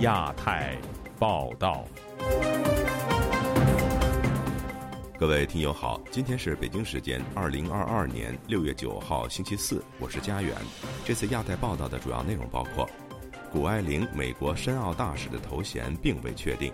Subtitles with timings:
[0.00, 0.78] 亚太
[1.18, 1.84] 报道。
[5.18, 10.56] 各位听友好，今天是北京时间二零二二年六月九号星期四，我是佳远。
[11.04, 12.88] 这次亚太报道的主要内容包括：
[13.52, 16.72] 谷爱凌美国申奥大使的头衔并未确定；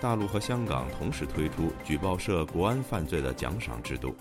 [0.00, 4.14] 大陆和香港同时推出举报涉国安犯罪的奖赏制度；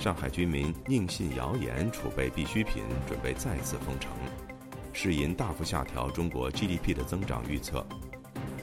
[0.00, 4.10] 上海居民宁信谣言储备必需品，准备再次封城；
[4.92, 7.84] 世银大幅下调中国 GDP 的增长预测；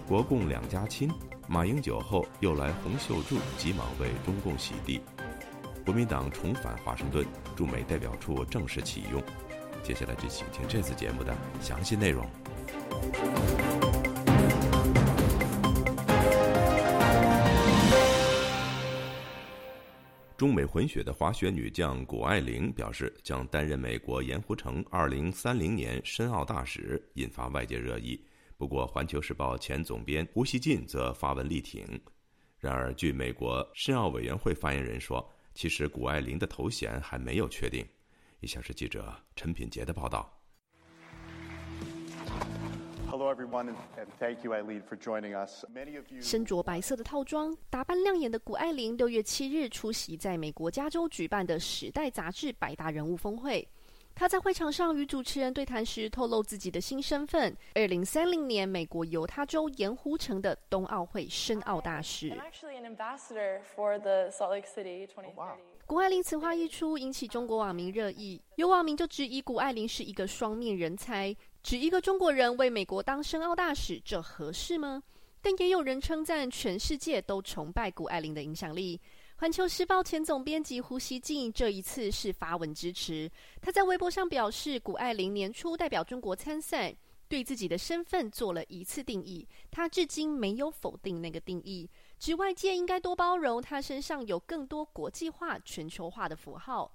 [0.07, 1.09] 国共两家亲。
[1.47, 5.02] 马英九后又来洪秀柱，急忙为中共洗地。
[5.83, 9.19] 国民党重返华盛顿，驻美代表处正式启用。
[9.81, 12.23] 接下来就请听这次节目的详细内容。
[20.39, 28.25] 中美混血的滑雪女将谷爱凌表示，将担任美国盐湖城2030年申奥大使，引发外界热议。
[28.55, 31.86] 不过，《环球时报》前总编胡锡进则发文力挺。
[32.58, 37.85] 然而，据美国申奥委员会发言人说，其实谷爱凌的头衔还没有确定。
[38.39, 40.41] 以下是记者陈品杰的报道。
[43.09, 45.65] Hello everyone, and thank you, Eileen, for joining us.
[45.73, 53.67] Many of you 身着白色的套装、打扮亮眼的谷爱凌，六月七日出席在美国加州举办的《时代》杂志百大人物峰会。
[54.13, 62.31] 她在会场上与主持人对谈时透露自己的新身份：二零三零年美国犹他州盐湖城的冬奥会申奥大使。
[65.89, 68.39] 谷爱凌此话一出，引起中国网民热议。
[68.57, 75.01] 有网民就质疑谷爱凌是一个双面人才，指一个中国人为美国当申奥大使，这合适吗？
[75.41, 79.01] 但也有人称赞全世界都崇拜谷爱凌的影响力。
[79.37, 83.27] 环球时报前总编辑胡锡进这一次是发文支持。
[83.59, 86.95] 他在微博上表示，谷爱凌年初代表中国参赛，
[87.27, 91.89] 对自己的身份做了一次定义，他至今没有否定那个定义，
[92.19, 96.94] 指外界应该多包容他身上有更多国际化、全球化的符号，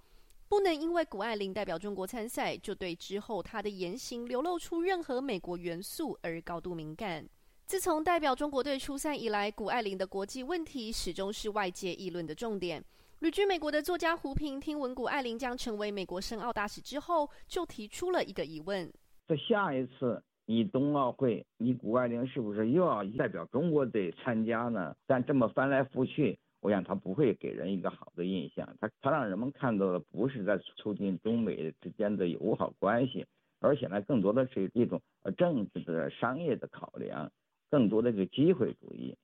[0.49, 7.27] 不能因为谷爱凌代表中国参赛，就对之后他的言行流露出任何美国元素而高度敏感。
[7.65, 12.85] 自从代表中国队出赛以来，谷爱凌的国际问题始终是外界议论的重点。
[13.21, 18.93] 旅居美国的作家胡平听闻谷爱凌将成为美国申奥大使之后，就提出了一个疑问：
[19.27, 24.95] 在下一次你冬奥会，你谷爱凌是不是又要代表中国队参加呢？
[25.07, 28.77] 但这么翻来覆去，我想他不会给人一个好的印象。
[28.81, 33.27] 他他让人们看到的不是在促进中美之间的友好关系，
[33.61, 37.31] 而且呢，更多的是一种呃政治的、商业的考量。
[37.71, 39.17] 更多的是机会主义。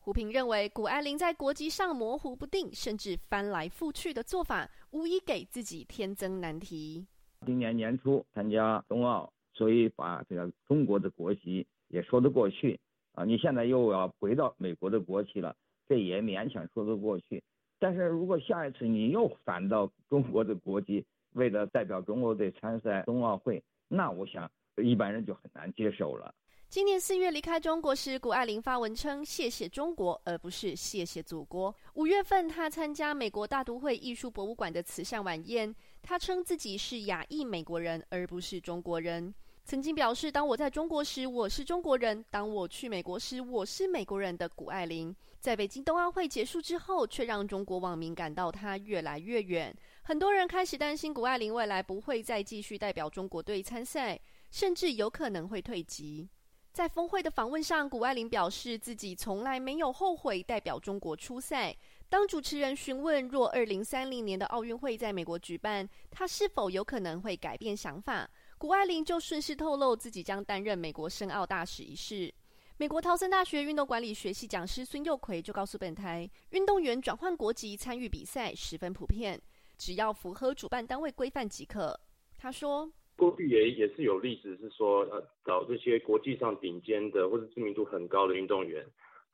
[0.00, 7.06] 胡平认为，谷爱凌在国籍上模糊不定，甚至翻来覆去的做法，无疑给自己添增难题。
[7.46, 12.78] 今年年初参加冬奥，所以把这个中国的国籍也说得过去
[13.12, 13.24] 啊。
[13.24, 15.56] 你现在又要回到美国的国旗了，
[15.88, 17.42] 这也勉强说得过去。
[17.78, 24.50] 但是如果下一次你又返到中国的国籍，为了代表中国队参赛冬奥会，那我想
[24.82, 26.34] 一般人就很难接受了。
[26.68, 39.32] 今年四月离开中国时，谷爱凌发文称：“谢谢中国，而不是谢谢祖国。”五月份，她参加美国大都会艺术博物馆的慈善晚宴，她称自己是亚裔美国人，而不是中国人。
[39.66, 49.76] 曾经表示：“当我在中国时，我是中国人；当我去美国时，我是美国人。”的谷爱凌，在北京冬奥会结束之后，却让中国网民感到她越来越远。
[50.02, 54.16] 很多人开始担心谷爱凌未来不会再继续代表中国队参赛，
[54.52, 56.28] 甚至有可能会退籍。
[56.72, 61.74] 在峰会的访问上，谷爱凌表示自己从来没有后悔代表中国出赛。
[62.08, 68.30] 当主持人询问若二零三零年的奥运会在美国举办，她是否有可能会改变想法，
[68.66, 72.34] 谷爱凌就顺势透露自己将担任美国申奥大使一事。
[72.76, 79.40] 美国陶森大学运动管理学系讲师孙佑奎就告诉本台，运动员转换国籍参与比赛十分普遍，
[79.78, 81.96] 只要符合主办单位规范即可。
[82.36, 82.90] 他说。
[83.16, 88.84] 过去也也是有例子，是说呃找这些国际上顶尖的或者知名度很高的运动员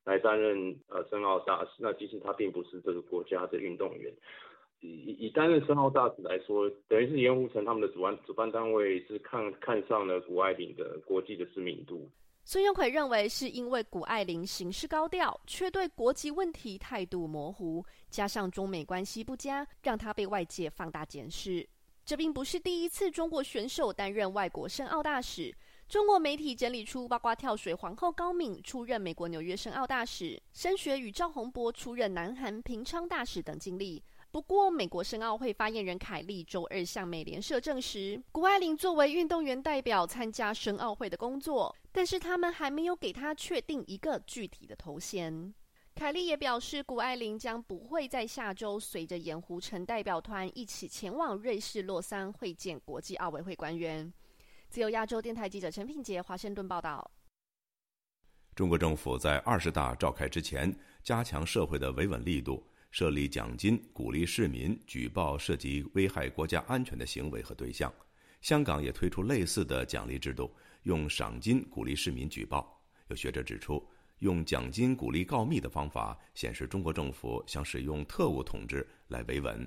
[0.04, 1.70] 来担任呃申奥大使。
[1.78, 4.12] 那其实他并不是这个国家的运动员，
[4.82, 12.10] 以以担任申奥大使来说，等于是盐湖城他们的主办主办单位是看看上了谷爱凌的国际的知名度。
[12.44, 21.64] 孙永奎认为是因为谷爱凌行事高调，却对国籍问题态度模糊，加上中美关系不佳，让他被外界放大检视。
[22.04, 25.54] 这并不是第一次中国选手担任外国申奥大使。
[25.88, 34.02] 中国媒体整理出八卦跳水皇后高敏出任美国纽约申奥大使，申学与赵宏博出任南韩平昌大使等经历。
[34.32, 45.52] 不过，美国申奥会发言人凯利周二向美联社证实，谷爱凌作为运动员代表参加申奥会的工作，但是他们还没有给他确定一个具体的头衔。
[45.94, 54.10] 凯利也表示，谷爱凌将不会在下周随着盐湖城代表团一起前往瑞士洛桑会见国际奥委会官员。
[54.70, 57.10] 自由亚洲电台记者陈品杰华盛顿报道。
[58.54, 62.66] 中国政府在二十大召开之前，加强社会的维稳力度。
[62.92, 67.92] 设立奖金，鼓励市民举报涉及危害国家安全的行为和对象。
[68.42, 72.78] 香港也推出类似的奖励制度，用赏金鼓励市民举报。
[73.08, 73.82] 有学者指出，
[74.18, 79.66] 用奖金鼓励告密的方法，显示中国政府想使用特务统治来维稳。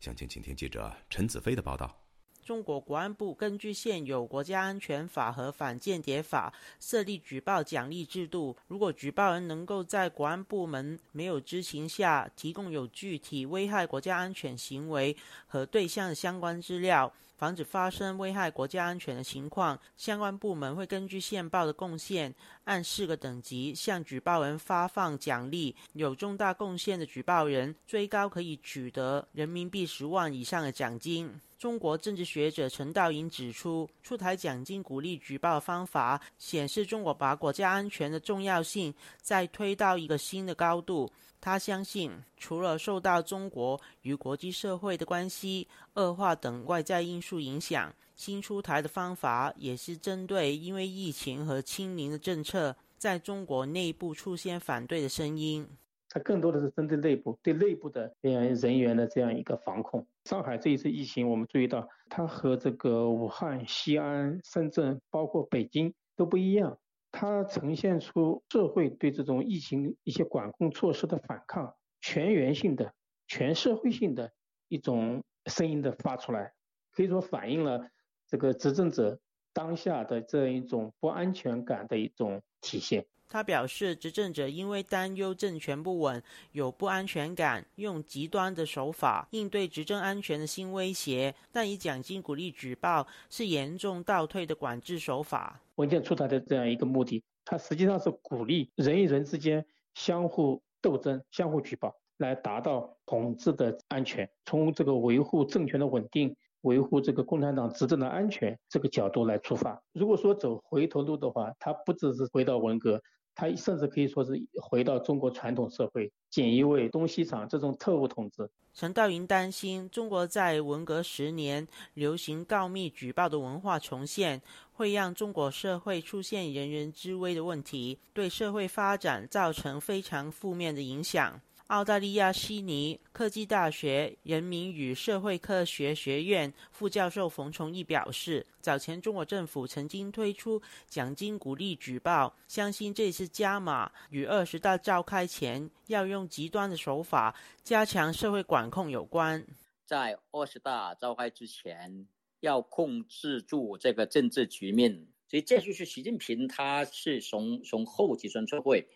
[0.00, 2.01] 详情，请听记者陈子飞的报道。
[2.44, 8.56] 中国国安部根据现有国家安全法和反间谍法设立举报奖励制度。
[8.66, 15.16] 如果举报人能够在国安部门没有知情下提供有具体危害国家安全行为
[15.46, 17.12] 和对象相关资料，
[17.42, 25.74] 防止发生危害国家安全的情况，相关部门会根据线报的贡献，按四个等级向举报人发放奖励。
[25.94, 31.28] 有重大贡献的举报人，最高可以取得人民币十万以上的奖金。
[31.58, 41.10] 中国政治学者陈道颖指出，出台奖金鼓励举报方法，显示中国把国家安全的重要性再推到一个新的高度。
[41.42, 55.68] 他相信，除了受到中国与国际社会的关系恶化等外在因素影响，新出台的方法也是针对因为疫情和清零的政策，在中国内部出现反对的声音。
[56.08, 60.06] 它更多的是针对内部，对内部的这样人员的这样一个防控。
[60.26, 66.78] 上海这一次疫情，我们注意到它和这个武汉、西安、深圳，包括北京都不一样。
[67.12, 72.92] 它呈现出社会对这种疫情一些管控措施的反抗，全员性的、
[73.28, 74.32] 全社会性的
[74.68, 76.54] 一种声音的发出来，
[76.90, 77.86] 可以说反映了
[78.26, 79.20] 这个执政者
[79.52, 83.04] 当下的这样一种不安全感的一种体现。
[83.28, 86.22] 他表示，执政者因为担忧政权不稳，
[86.52, 91.34] 有不安全感，用极端的手法应对执政安全的新威胁。
[91.50, 95.58] 但以奖金鼓励举报是严重倒退的管制手法。
[95.82, 104.30] 文件出台的这样一个目的，它实际上是鼓励人与人之间相互斗争、相互举报，来达到统治的安全。
[104.44, 109.82] 从这个维护政权的稳定、维护这个共产党执政的安全这个角度来出发。
[109.92, 113.02] 如果说走回头路的话，它不只是回到文革。
[113.34, 118.50] 他甚至可以说是回到中国传统社会，锦衣卫、东西厂这种特务统治。
[118.74, 124.40] 陈道云担心，中国在文革十年流行告密举报的文化重现，
[124.72, 131.38] 会让中国社会出现人人自危的问题，对社会发展造成非常负面的影响。
[131.72, 147.34] 澳大利亚悉尼科技大学人民与社会科学学院副教授冯崇义表示，早前中国政府曾经推出奖金鼓励举报，相信这次加码与二十大召开前要用极端的手法
[147.64, 149.42] 加强社会管控有关。
[149.86, 152.06] 在二十大召开之前，
[152.40, 158.86] 要控制住这个政治局面，所以这就是习近平他是从从后计算社会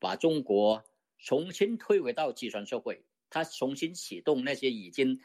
[0.00, 0.82] 把中国。
[1.18, 5.20] 重新推回到计算社会，他重新启动那些已经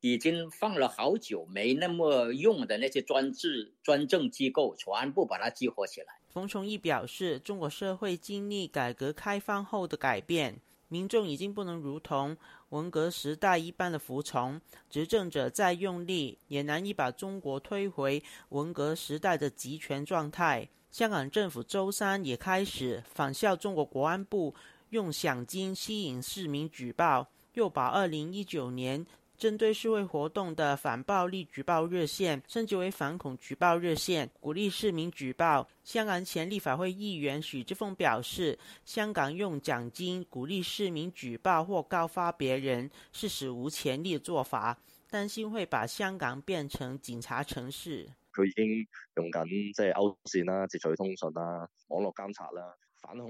[0.00, 6.08] 已经放了好久没那么用的那些专制专政机构，全部把它激活起来。
[6.28, 12.36] 冯崇义表示，中国社会经历改革开放后的改变，民众已经不能如同
[12.70, 14.60] 文革时代一般的服从，
[14.90, 20.68] 执政者再用力也难以把中国推回文革时代的集权状态。
[20.90, 24.54] 香港政府周三也开始仿效中国国安部。
[24.94, 29.04] 用奖金吸引市民举报，又把二零一九年
[29.36, 35.66] 针对社会活动的反暴力举报热线升级为反恐举报热线，鼓励市民举报。
[35.82, 44.78] 香港前立法会议员许志峰表示，香港用奖金鼓励市民举报或告发别人是史无前例做法，
[45.10, 48.08] 担心会把香港变成警察城市。
[48.32, 48.86] 佢已經
[49.16, 52.76] 用緊即係歐線啦、截取通訊啦、網絡監察啦。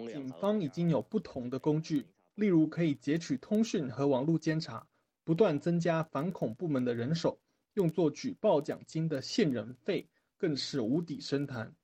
[0.09, 4.87] 警方已经有不同的工具，例如可以截取通讯和网络监察，
[5.25, 7.38] 不断增加反恐部门的人手，
[7.75, 11.75] 用作举报奖金的线人费更是无底深潭，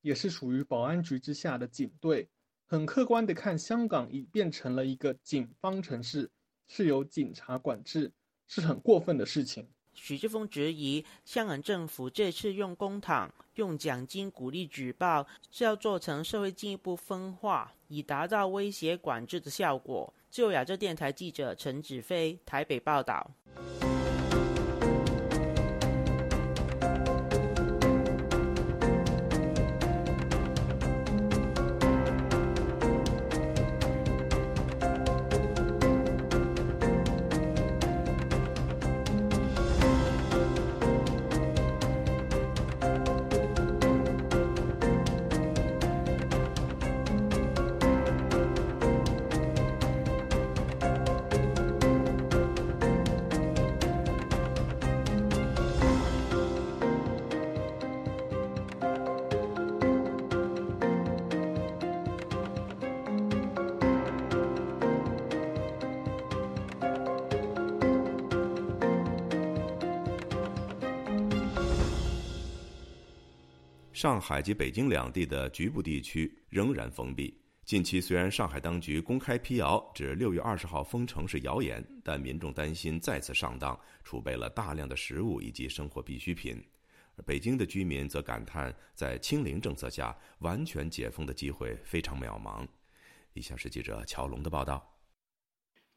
[0.00, 2.28] 也是属于保安局之下的警队。
[2.66, 6.30] 很客观的看，香港已变成了一个警方城市，
[6.68, 8.12] 是由警察管制，
[8.46, 9.68] 是很过分的事情。
[9.94, 20.12] 许志峰质疑，香港政府这次用公帑、用奖金鼓励举报，是要做成社会进一步分化，以达到威胁管制的效果。
[20.30, 23.30] 自由亚洲电台记者陈子飞台北报道。
[74.00, 77.38] 上海及北京两地的局部地区仍然封闭。
[77.66, 86.64] 近期虽然上海当局公开辟谣，指六月二十号封城是谣言，但民众担心再次上当，储备了大量的食物以及生活必需品。
[87.26, 92.66] 北京的居民则感叹，在清零政策下，完全解封的机会非常渺茫。
[93.34, 94.96] 以下是记者乔龙的报道。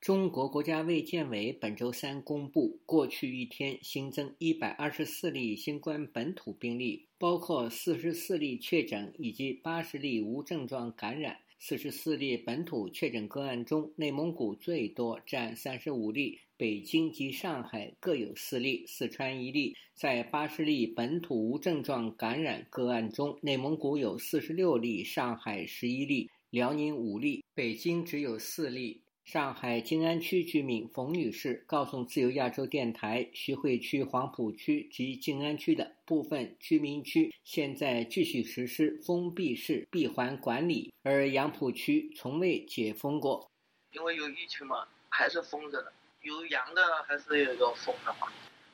[0.02, 11.38] 中国国家卫健委本周三公布，过去一天新增一百二十四例新冠本土病例，包括四十四例确诊以及八十例无症状感染。
[11.58, 19.74] 四十四例本土确诊个案中，内蒙古最多，占三十五例；北京及上海各有四例，四川一例。
[19.94, 29.00] 在八十例本土无症状感染个案中，内蒙古有四十六例，上海十一例，辽宁五例，北京只有四例。
[29.26, 43.50] 上海静安区居民冯女士告诉自由亚洲电台，徐汇区、黄浦区及静安区的部分居民区现在继续实施封闭式闭环管理，而杨浦区从未解封过。
[43.94, 48.28] 因为有疫情嘛，还是封着的，有阳的还是有要封的嘛。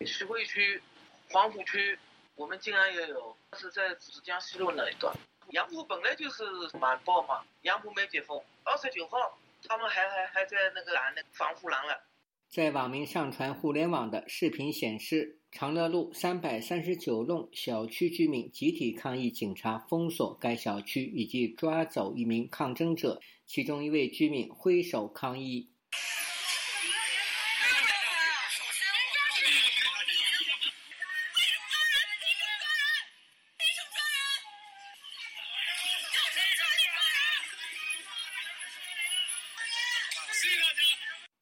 [0.04, 0.82] 徐汇区、
[1.30, 1.98] 黄浦区，
[2.36, 5.16] 我们静安也有，是在芷江西路那一段。
[5.52, 6.44] 杨浦本来就是
[6.80, 9.38] 满报嘛，杨浦没解封，二十九号。
[9.68, 12.06] 他们还还还在那个拦那个防护栏了。
[12.50, 25.70] 在网民上传互联网的视频显示，长乐路三百三十九弄小区居民集体抗议警察封锁该小区以及抓走一名抗争者，其中一位居民挥手抗议。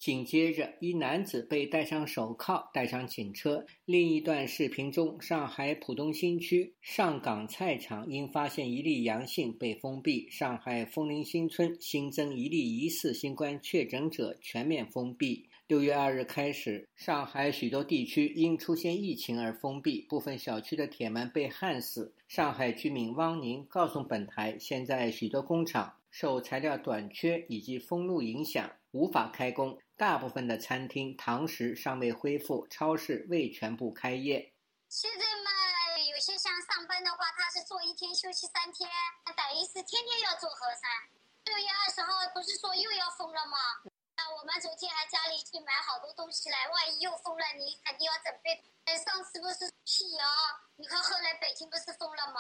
[0.07, 3.65] 紧接着，一男子被戴上手铐带上警车。
[3.83, 15.45] 另一段视频中，上海浦东新区上港菜场因发现一例阳性被封闭；上海枫林新村新增一例疑似新冠确诊者，全面封闭。
[15.67, 22.13] 六月二日开始，上海许多地区因出现疫情而封闭，部分小区的铁门被焊死。
[22.29, 29.77] 上海居民汪宁告诉本台，现在许多工厂受材料短缺以及封路影响，无法开工。
[29.97, 34.53] 大部分的餐厅堂食尚未恢复，超市未全部开业。
[34.89, 35.49] 现在嘛，
[36.13, 38.87] 有些像上班的话，他是做一天休息三天，
[39.25, 40.85] 等于是天天要做核酸。
[41.45, 43.57] 六月二十号不是说又要封了吗？
[44.15, 48.53] 那我们昨天还家里去买好多东西来，万一又封了，你肯定要准备。
[49.01, 50.25] 上次不是辟谣，
[50.77, 52.37] 你看后来北京不是封了吗？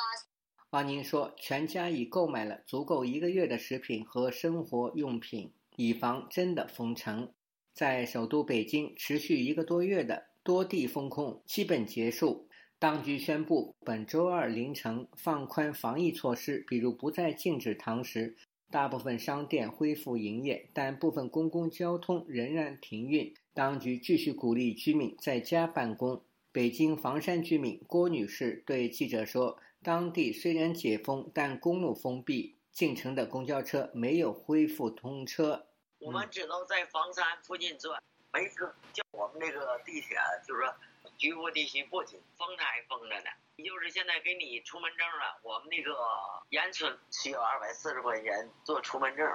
[0.69, 7.33] 王宁说，全家已购买了足够一个月的食品和生活用品，以防真的封城。
[7.77, 12.47] 在首都北京持续一个多月的多地封控基本结束，
[12.79, 18.35] 当局宣布本周二凌晨放宽防疫措施，比如不再禁止堂食，
[18.71, 23.31] 大部分商店恢复营业，但部分公共交通仍然停运。
[23.53, 26.19] 当局继续鼓励居民在家办公。
[26.51, 35.65] 北京房山居民郭女士对记者说：“当地虽然解封，但公路封闭，进城的公交车没有恢复通车。”
[35.99, 38.01] 我们只能在房山附近转，
[38.31, 38.73] 没车。
[38.93, 40.73] 叫我们那个地铁，就是说
[41.17, 43.29] 局部地区不停封还封着呢。
[43.57, 45.95] 就是现在给你出门证了，我们那个
[46.49, 49.27] 延村需要二百四十块钱做出门证。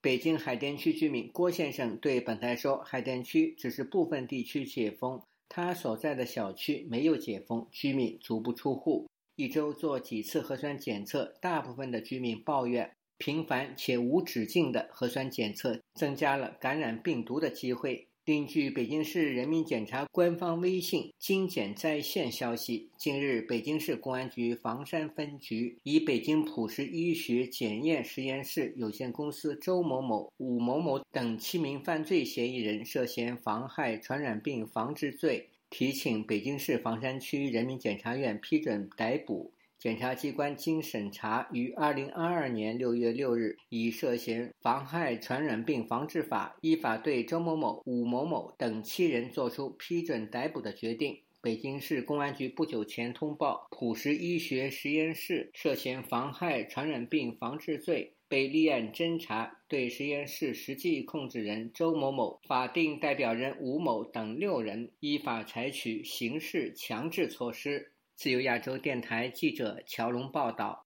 [0.00, 11.36] 北京海淀区居民郭先生对本台说：“海淀区只是部分地区解封，他所在的小区没有解封，居民足不出户，一周做几次核酸检测。
[11.40, 18.06] 大部分的居民抱怨。”频繁且无止境的核酸检测增加了感染病毒的机会。
[18.24, 39.50] 另据北京市人民检察官方微信“精检在线”消息，近日，北京市公安局房山分局以北京普实医学检验实验室有限公司周某某、武某某等七名犯罪嫌疑人涉嫌妨害传染病防治罪，提请北京市房山区人民检察院批准逮捕。
[39.78, 51.16] 检察机关经审查，于二零二二年六月六日，以涉嫌妨害传染病防治法，依法对周某某、武某某等七人作出批准逮捕的决定。
[51.40, 67.92] 北京市公安局不久前通报，普实医学实验室涉嫌妨害传染病防治罪，被立案侦查，对实验室实际控制人周某某、法定代表人吴某等六人，依法采取刑事强制措施。
[68.18, 70.84] 自由亚洲电台记者乔龙报道：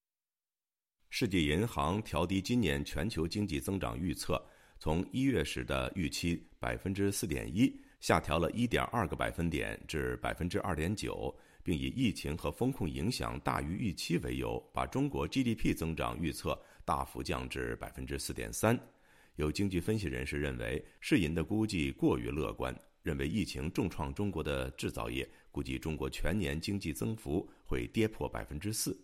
[1.09, 4.39] 世界银行调低今年全球经济增长预测，
[4.79, 18.79] 从一月时的预期百分之四点一，下调了一点二个百分点至百分之二点九，并以疫情和风控影响大于预期为由，把中国 GDP 增长预测大幅降至百分之四点三。
[19.37, 25.27] 有经济分析人士认为，世银的估计过于乐观，认为疫情重创中国的制造业。
[25.52, 28.99] 估计中国全年经济增幅会跌破百分之四。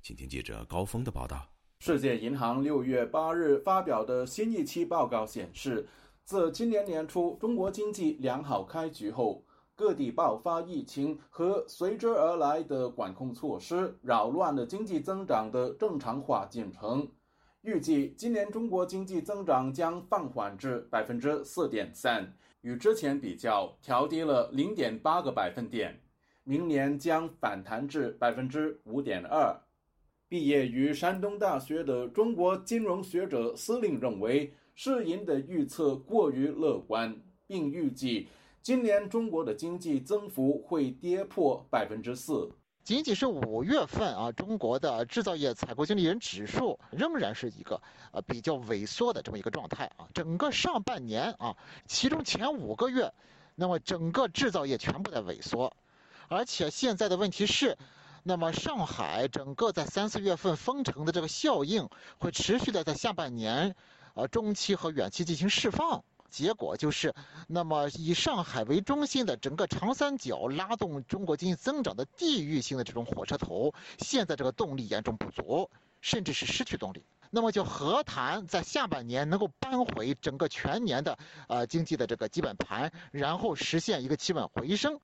[0.00, 1.46] 请听记者高峰的报道。
[1.80, 5.86] 世界银行六月八日发表的新一期报告显示，
[6.24, 17.08] 自今年年初中国经济良好开局后，各地爆发疫情和随之而来的管控措施，扰乱了经济增长的正常化进程。
[17.62, 22.32] 预计今年中国经济增长将放缓至百分之四点三。
[22.62, 26.00] 与之前比较，调低了零点八个百分点，
[26.44, 29.60] 明年将反弹至百分之五点二。
[30.28, 38.28] 毕业于山东大学的中国金融学者司令认为，世银的预测过于乐观，并预计
[38.60, 42.50] 今年中国的经济增幅会跌破百分之四。
[42.84, 47.82] 仅仅是五月份啊，中国的制造业采购经理人指数仍然是一个
[48.12, 50.08] 呃比较萎缩的这么一个状态啊。
[50.14, 51.54] 整个上半年啊，
[51.86, 53.12] 其中前五个月，
[53.54, 55.76] 那么整个制造业全部在萎缩，
[56.28, 57.76] 而且现在的问题是，
[58.22, 63.76] 那么上海整个在三四月份封城的这个效应会持续的在下半年，
[64.14, 66.02] 呃中期和远期进行释放。
[66.28, 67.14] 结果就是，
[67.46, 77.02] 那么以上海为中心的整个长三角拉动中国经济增长的地域性的这种火车头，现在这个动力严重不足，甚至是失去动力。
[77.30, 84.98] 那么就何谈在下半年能够扳回整个全年的呃经济的这个基本盘，然后实现一个企稳回升？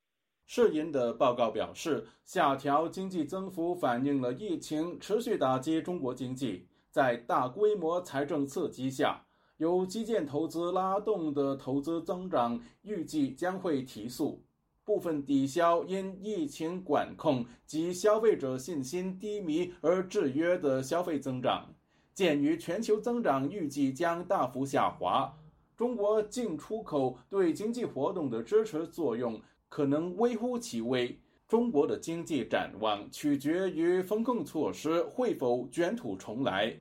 [0.46, 9.24] 世银的报告表示，下调经济增幅反映了疫情持续打击中国经济，在大规模财政刺激下。
[9.58, 14.42] 由基建投资拉动的投资增长预计将会提速，
[14.84, 21.72] 部分抵消因疫情管控及消费者信心低迷而制约的消费增长。
[22.12, 25.32] 鉴于全球增长预计将大幅下滑，
[25.76, 31.18] 中国进出口对经济活动的支持作用可能微乎其微。
[31.46, 36.74] 中国的经济展望取决于风控措施会否卷土重来。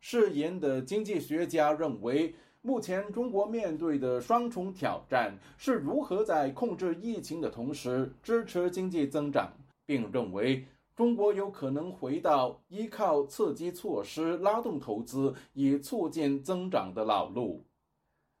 [0.00, 9.52] 世银的经济学家认为，目前中国面对的双重挑战是如何在控制疫情的同时支持经济增长，
[9.84, 17.64] 并认为中国有可能回到依靠刺激措施拉动投资以促进增长的老路。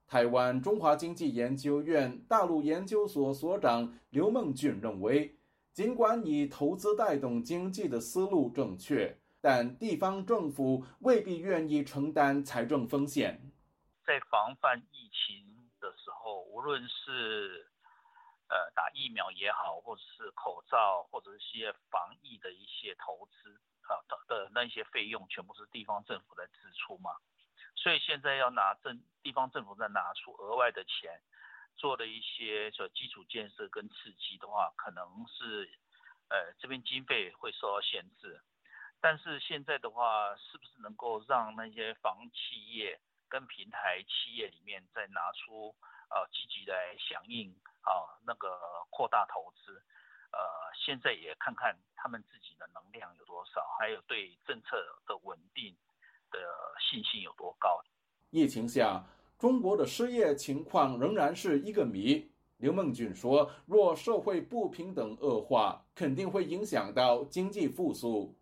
[0.06, 5.36] 台湾中华经济研究院大陆研究所所长刘梦俊认为，
[5.74, 9.17] 尽管以投资带动经济的思路正确。
[9.40, 13.40] 但地方政府未必愿意承担财政风险。
[14.04, 17.70] 在防范疫情的时候，无论是
[18.48, 27.10] 呃打疫苗也好，或者是口罩，或者是些防疫的一些投资啊的的那些费用，全部是地方政府在支出嘛。
[27.76, 31.22] 所以现在要拿政地方政府再拿出额外的钱，
[31.76, 35.70] 做的一些说基础建设跟刺激的话，可能是
[36.28, 38.40] 呃这边经费会受到限制。
[39.00, 45.74] 但是现在的话，是不是能够让那些房企业跟平台企业里面再拿出
[46.10, 47.50] 呃积极来响应
[47.82, 48.58] 啊那个
[48.90, 49.80] 扩大投资？
[50.30, 50.38] 呃，
[50.74, 55.74] 现在也看看他们自己的能量有多少，还有对政策的稳定
[56.30, 56.38] 的
[56.78, 57.80] 信心有多高。
[58.30, 59.02] 疫情下，
[59.38, 62.30] 中国的失业情况仍然是一个谜。
[62.58, 68.36] 刘梦俊说：“若社会不平等恶化，肯定会影响到经济复苏。”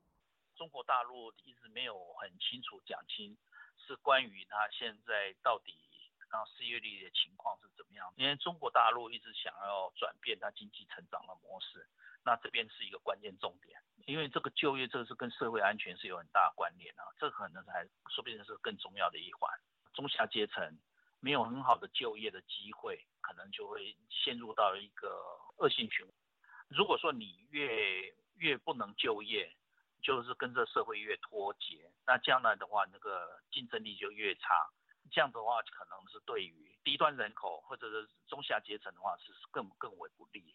[0.56, 3.36] 中国大陆一直没有很清楚讲清，
[3.78, 5.72] 是关于他现在到底
[6.18, 8.12] 啊然后失业率的情况是怎么样？
[8.16, 11.86] 因为中国大陆一直想要转变它经济成长的模式，
[12.24, 13.80] 那这边是一个关键重点。
[14.06, 19.50] 因为这个就业，这个是跟社会安全是有很大关联啊，这可能还说不定是更重要的一环。
[19.94, 20.78] 中下阶层
[21.20, 25.08] 没有很好的就业的机会，可能就会陷入到一个
[25.58, 26.14] 恶性循环。
[26.68, 29.50] 如果说你越越不能就业，
[30.06, 34.54] 就是跟这社会越脱节，那将来的话，那个竞争力就越差。
[35.10, 40.54] 这样的话，可能是对于低端人口或者是中下阶层的话，是更更为不利。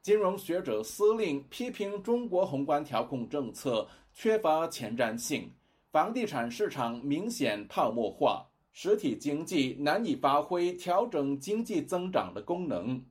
[0.00, 5.52] 金融学者司令批评中国宏观调控政策缺乏前瞻性，
[5.90, 13.04] 房地产市场明显泡沫化，实体经济难以发挥调整经济增长的功能。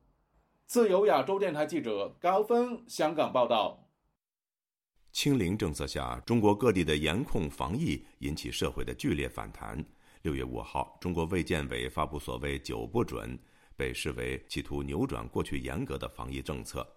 [0.66, 3.83] 自由亚洲电台记者高峰香港报道。
[5.14, 9.78] 清零政策下，中国各地的严控防疫引起社会的剧烈反弹。
[10.24, 13.38] 六月五号，中国卫健委发布所谓“九不准”。
[13.78, 16.88] 被视为企图扭转过去严格的防疫政策。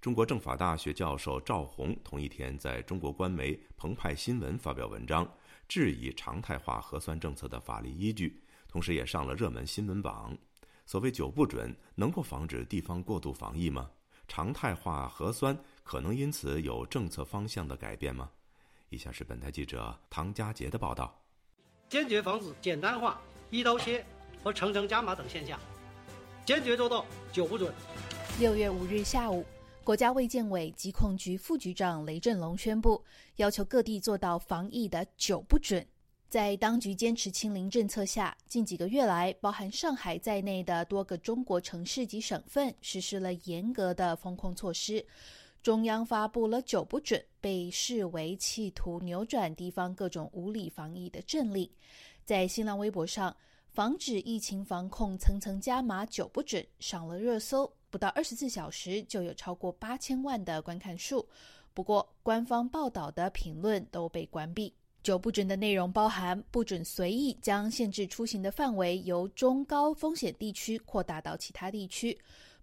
[0.00, 5.30] 中国政法大学教授赵红同一天在中国官媒澎湃新闻发表文章，
[5.66, 10.36] 质疑常态化核酸政策的法律依据，同时也上了热门新闻榜。
[10.84, 13.90] 所谓“九不准”，能够防止地方过度防疫吗？
[14.28, 18.30] 常态化核酸可能因此有政策方向的改变吗？
[18.88, 21.18] 以下是本台记者唐佳杰的报道：
[21.88, 24.04] 坚决防止简单化、一刀切
[24.42, 25.58] 和层层加码等现象。
[26.44, 27.72] 坚决做到九不准。
[28.38, 29.44] 六月五日下午，
[29.84, 33.02] 国家卫健委疾控局副局长雷振龙宣布，
[33.36, 35.86] 要求各地做到防疫的九不准。
[36.28, 45.06] 在当局坚持清零政策下，近几个月来，包含上海在内的多个中国城市及省份实施了严格的封控措施。
[45.62, 51.70] 中央发布了九不准，被视为企图扭转地方各种无理防疫的政令。
[52.24, 53.34] 在新浪微博上。
[53.72, 61.26] 防止疫情防控层层加码九不准上了热搜，不到二十四小时就有超过八千万的观看数。
[61.72, 64.74] 不过，官方报道的评论都被关闭。
[65.02, 72.14] 九不准的内容包含：不准随意将限制出行的范围由中高风险地区扩大到其他地区；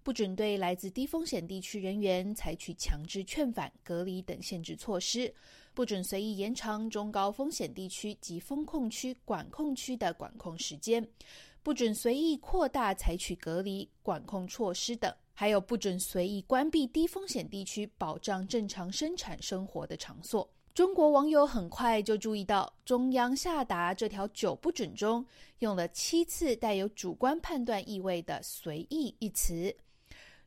[0.03, 5.33] 不准对来自低风险地区人员采取强制劝返、隔离等限制措施。
[5.73, 11.01] 不准随意延长中高风险地区及风控区、管控区的管控时间；
[11.61, 20.49] 不准随意扩大采取隔离管控措施等；还有不准随意关闭低风险地区保障正常生产生活的场所。
[20.73, 25.25] 中国网友很快就注意到，中央下达这条“九不准”中
[25.59, 29.75] 用了七次带有主观判断意味的“随意”一词。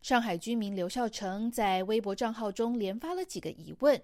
[0.03, 4.01] 上海居民刘孝成在微博账号中连发了几个疑问。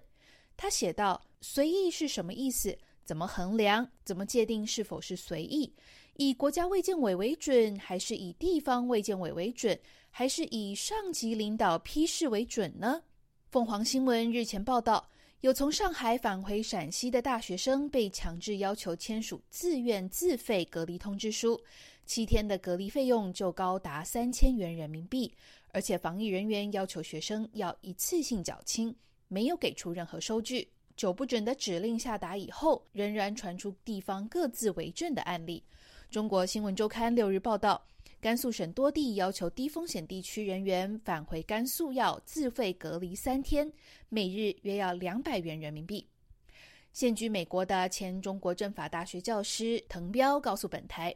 [0.55, 2.75] 他写道：“随意是什么意思？
[3.03, 3.85] 怎么衡量？
[4.05, 5.71] 怎么界定是否是随意？
[6.15, 9.77] 以国家卫健委为准，还是以地方卫健委为准，
[10.09, 13.03] 还是以上级领导批示为准呢？”
[13.51, 15.09] 凤凰新闻日前报道，
[15.41, 21.59] 有从上海返回陕西的大学生被强制要求签署自愿自费隔离通知书，
[22.05, 25.33] 七天的隔离费用就高达三千元人民币，
[25.71, 28.95] 而且防疫人员要求学生要一次性缴清。
[29.31, 30.67] 没有给出任何收据。
[30.97, 35.63] 九不准的指令下达以后，仍然传出地方各自为政的案例。
[36.09, 37.81] 中国新闻周刊六日报道，
[38.19, 43.71] 甘肃省多地要求低风险地区人员返回甘肃要自费隔离三天，
[44.09, 46.05] 每日约要两百元人民币。
[46.91, 51.15] 现居美国的前中国政法大学教师滕彪告诉本台。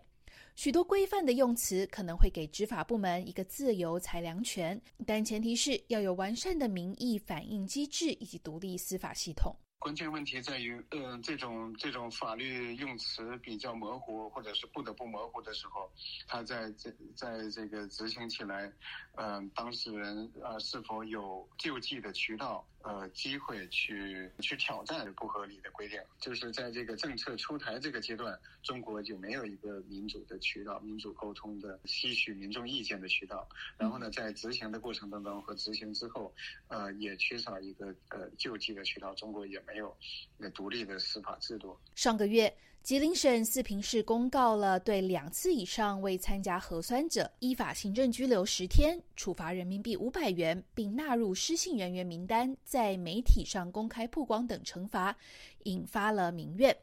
[0.55, 9.55] 许多规范的用词可能会给执法部门一个自由裁量权，但前提是要有完善的民意反映机制以及独立司法系统。
[9.79, 15.91] 关键问题在于，呃，这种这种法律用词比较模糊，或者是不得不模糊的时候，
[16.25, 18.71] 他在这在这个执行起来，
[19.15, 22.65] 嗯，当事人啊是否有救济的渠道？
[22.83, 33.47] 呃，机会去去挑战不合理的规定，就是在这个政策出台这个阶段，中国就没有一个民主的渠道、民主沟通的、吸取民众意见的渠道。
[33.77, 36.35] 然后呢，在执行的过程当中和执行之后，
[36.67, 39.15] 呃，也缺少一个呃救济的渠道。
[39.15, 39.95] 中国也没有
[40.37, 41.77] 一个独立的司法制度。
[41.95, 42.53] 上个月。
[42.83, 55.15] 吉林省四平市公告了对两次以上未参加核酸者依法行政拘留十天，处罚人民币五百元，并纳入失信人员名单，在媒体上公开曝光等惩罚，
[55.63, 56.75] 引发了民怨。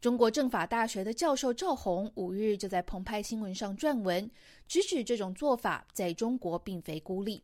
[0.00, 4.30] 中国政法大学的教授赵红五日就在澎湃新闻上撰文，
[4.66, 7.42] 直指这种做法在中国并非孤立。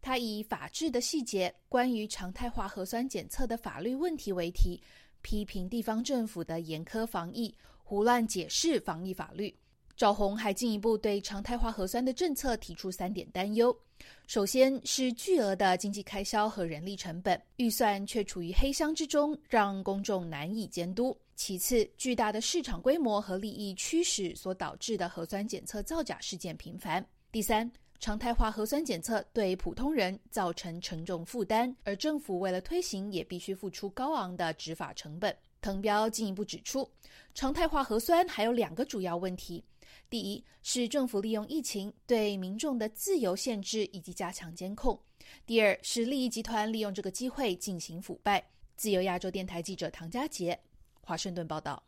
[0.00, 4.80] 他以法治的细节、关于常态化核酸检测的法律问题为题。
[5.26, 9.52] 批评地方政府的严苛防疫、胡乱解释防疫法律。
[9.96, 13.76] 赵红还进一步对常态化核酸的政策提出三点担忧：
[14.28, 35.34] 首先是巨额的经济开销和人力成本，预算却处于黑箱之中，让公众难以监督；其次，巨大的市场规模和利益驱使所导致的核酸检测造假事件频繁；第三，常态化核酸检测对普通人造成沉重负担，而政府为了推行，也必须付出高昂的执法成本。
[35.60, 36.88] 滕彪进一步指出，
[37.34, 39.64] 常态化核酸还有两个主要问题。
[40.08, 44.94] 第一是政府利用疫情对民众的自由限制以及加强监控；
[45.44, 48.44] 第二是利益集团利用这个机会进行腐败。
[48.76, 50.56] 自由亚洲电台记者唐佳杰，
[51.00, 51.82] 华盛顿报道。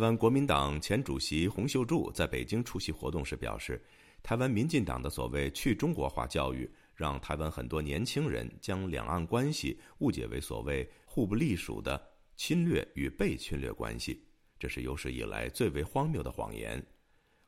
[0.00, 3.78] 台湾国民党前主席洪秀柱在北京出席活动时表示，
[4.22, 12.02] 台湾民进党的所谓去中国化教育，让台湾很多年轻人将两岸关系误解为所谓互不隶属的
[12.34, 14.24] 侵略与被侵略关系，
[14.58, 16.82] 这是有史以来最为荒谬的谎言。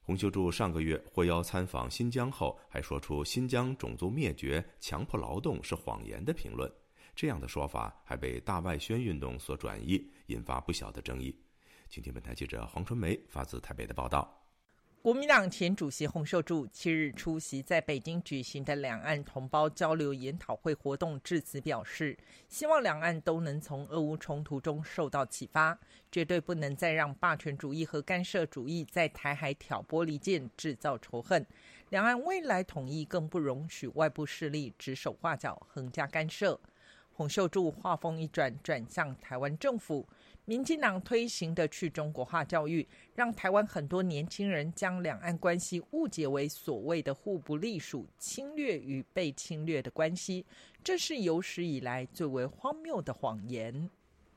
[0.02, 6.70] 洪秀柱上个月获邀参访新疆后，还说出新疆种族灭绝、强迫劳动是谎言的评论，
[7.16, 11.34] 这样的说法还被大外宣运动所转移，引发不小的争议。
[11.92, 14.42] 请听本台记者黄春梅发自台北的报道。
[15.02, 22.16] 国民党前主席洪秀柱七日出席在北京举行的两岸同胞交流研讨会活动，致辞表示，
[22.48, 25.78] 希望两岸都能从俄乌冲突中受到启发，
[26.10, 31.44] 绝对不能再让霸权主义和干涉主义在台海挑拨离间、制造仇恨。
[31.90, 36.58] 两岸未来统一更不容许外部势力指手画脚、横加干涉。
[37.14, 40.08] 洪秀柱话锋一转，转向台湾政府。
[40.44, 50.44] 民进党推行的去中国化教育，让台湾很多年轻人将两岸关系误解为所谓的互不隶属、侵略与被侵略的关系，
[50.82, 53.88] 这是有史以来最为荒谬的谎言。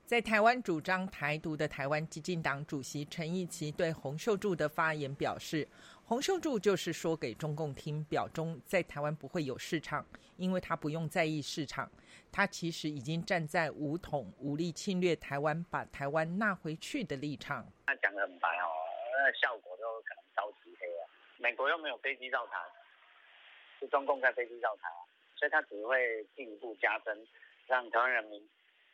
[0.06, 5.68] 在台湾主张台独的台湾激进党主席陈义奇对洪秀柱的发言表示。
[6.08, 10.06] 洪秀柱就是说给中共听，表中在台湾不会有市场，
[10.38, 11.90] 因为他不用在意市场。
[12.36, 17.66] 他其实已经站在武统、武力侵略台湾、把台湾纳回去的立场。
[17.86, 18.68] 他讲的很白哦，
[19.16, 21.08] 那效果都可能超级黑啊。
[21.38, 22.60] 美国又没有飞机造台，
[23.80, 24.90] 是中共在飞机造台，
[25.38, 27.26] 所以他只会进一步加深，
[27.68, 28.46] 让台湾人民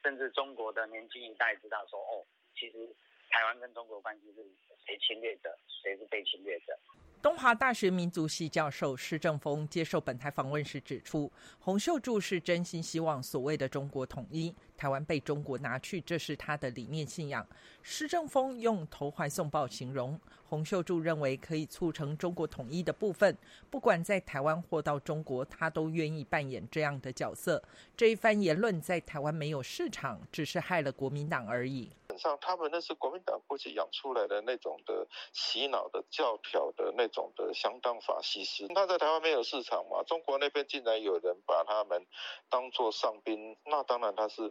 [0.03, 2.23] 甚至中国的年轻一代知道说，哦，
[2.53, 2.87] 其实
[3.31, 4.45] 台湾跟中国关系是
[4.85, 6.77] 谁侵略者，谁是被侵略者。
[7.21, 17.45] 东华大学民族系教授施正峰接受本台访问时指出，洪秀柱是真心希望所谓的中国统一，台湾被中国拿去，这是他的理念信仰。
[17.83, 23.37] 施正峰用投怀送抱形容洪秀柱认为可以促成中国统一的部分，
[23.69, 27.63] 不管在台湾或到中国，他都愿意扮演这样的角色。
[27.95, 31.91] 这一番言论在台湾没有市场，只是害了国民党而已。
[32.17, 40.03] 上他们那是国民党过去养出来的那种的洗脑的教条的那种的相当法西斯，他在台湾没有市场嘛？
[40.03, 42.05] 中国那边竟然有人把他们
[42.49, 44.41] 当做上宾，那当然他是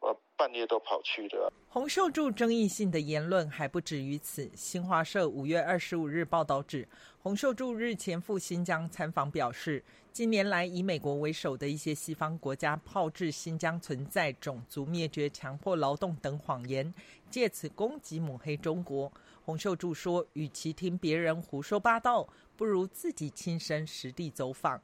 [0.00, 1.52] 呃半夜都跑去的。
[1.70, 4.50] 洪秀柱争议性的言论还不止于此。
[4.56, 6.88] 新华社五月二十五日报道指，
[7.28, 9.84] 洪秀柱日前赴新疆参访，表示。
[10.14, 16.94] 近年来，以美国为首的一些西方国家炮制新疆存在种族灭绝、强迫劳动等谎言，
[17.28, 19.12] 借此攻击抹黑中国。
[19.44, 24.80] 洪秀柱说：“与其听别人胡说八道，不如自己亲身实地走访。”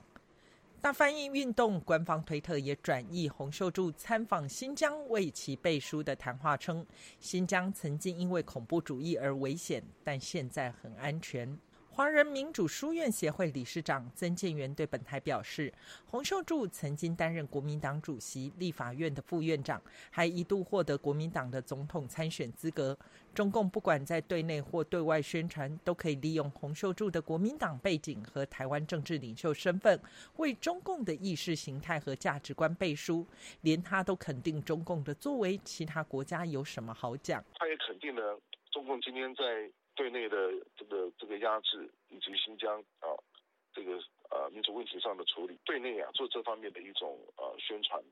[0.83, 6.85] 大翻译运动官方推特也转译洪秀柱参访新疆为其背书的谈话称
[7.18, 11.59] ：“新疆曾经因为恐怖主义而危险，但现在很安全。”
[11.94, 15.72] 华人民主书院协会理事长曾建元对本台表示，
[16.04, 19.80] 洪秀柱曾经担任国民党主席、立法院的副院长，
[20.11, 22.98] 还一度获得国民党的总统参选资格。
[23.33, 30.00] 中共不管在对内或对外宣传，都可以利用洪秀柱的国民党背景和台湾政治领袖身份，
[30.38, 33.24] 为中共的意识形态和价值观背书。
[33.61, 37.44] 连他都肯定中共的作为，其他国家有什么好讲？
[37.54, 38.37] 他也肯定了
[38.72, 39.70] 中共今天在。
[39.94, 43.09] 对内的这个这个压制，以及新疆啊
[43.72, 43.98] 这个
[44.30, 48.02] 呃民族问题上的处理，对内啊做这方面的一种呃宣传，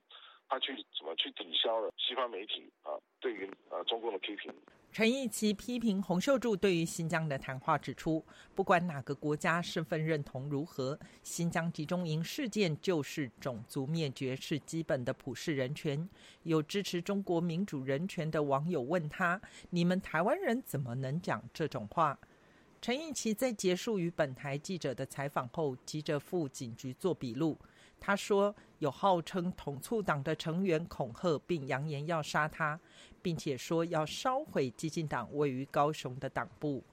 [0.47, 4.53] 他去怎么去抵消了西方媒体啊对于呃中共的批评。
[4.93, 16.07] 陈义奇批评洪秀柱对于新疆的谈话指出，不管哪个国家身份认同如何，新疆集中营事件就是种族灭绝，是基本的普世人权。
[16.43, 22.19] 有支持中国民主人权的网友问他：“你们台湾人怎么能讲这种话？”
[22.79, 27.57] 陈义奇在结束与本台记者的采访后，急着赴警局做笔录。
[28.05, 32.77] 他说：“有号称统促党的成员恐吓并扬言要杀他，
[33.21, 36.83] 并且说要烧毁激进党位于高雄的党部。”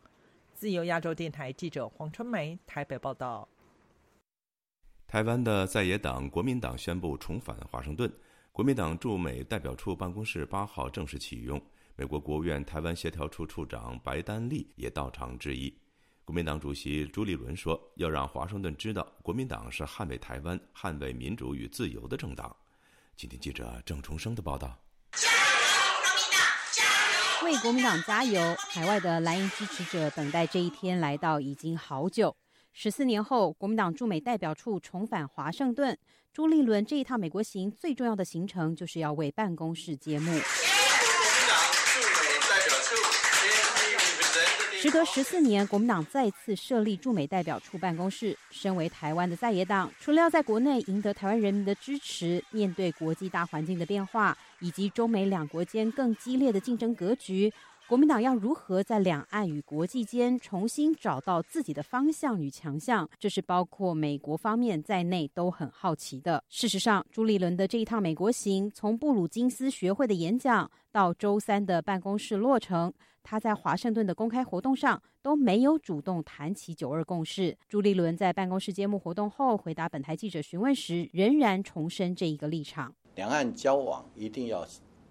[0.55, 3.49] 自由亚洲电台记者黄春梅台北报道。
[5.09, 8.09] 台湾的在野党国民党宣布重返华盛顿，
[8.53, 11.61] 国民党驻美代表处办公室八号正式启用，
[11.97, 15.77] 美国国务院台湾协调处处长白丹利也到场致意。
[16.31, 22.55] 国民党主席朱立伦说：“要让华盛顿知道，国民党是捍卫台湾、捍卫民主与自由的政党。”
[23.19, 24.79] 今天记者郑重生的报道：“，
[27.43, 28.41] 为国民党加油！
[28.57, 32.37] 海外的蓝营支持者等待这一天来到已经好久。
[32.73, 35.99] 十四年后，国民党驻美代表处重返华盛顿。
[36.33, 40.41] 朱立伦这一趟美国行最重要的行程，就是要为办公室揭幕。”
[44.83, 48.35] 时隔十四年，国民党再次设立驻美代表处办公室。
[48.51, 57.53] 身为台湾的在野党，除了要在国内赢得台湾人民的支持，面对国际大环境的变化以及中美两国间更激烈的竞争格局，
[57.87, 63.07] 国民党要如何在两岸与国际间重新找到自己的方向与强项？
[63.19, 66.43] 这是包括美国方面在内都很好奇的。
[66.49, 72.91] 事实上，朱立伦的这一趟美国行，从布鲁金斯学会的演讲到周三的办公室落成。
[73.23, 77.57] 他在华盛顿的公开活动上都没有主动谈起九二共识。
[77.69, 84.67] 朱立伦在办公室揭幕活动后回答本台记者询问时，仍然重申这一个立场：两岸交往一定要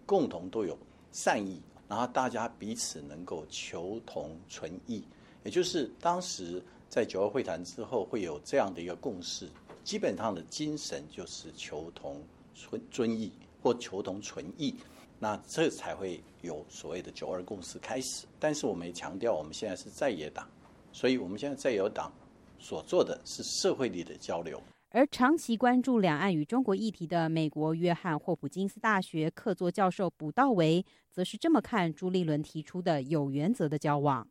[0.06, 0.78] 共同都有
[1.12, 5.04] 善意，然后大家彼此能够求同存异。
[5.44, 9.48] 也就是当时在九二会谈之后会有这样的一个共识，
[9.84, 12.22] 基本上的精神就是求同
[12.54, 14.76] 存尊异或求同存异。
[15.20, 20.48] 那这才会有所谓的九二共识开始，但是我们也强调，我们现在是在野党，
[20.94, 22.12] 所以我们现在在野党
[22.58, 24.62] 所做的是社会里的交流。
[24.92, 34.28] 而长期关注两岸与中国议题的美国约翰霍普金斯大学客座教授卜道维，则是这么看朱立伦提出的有原则的交往。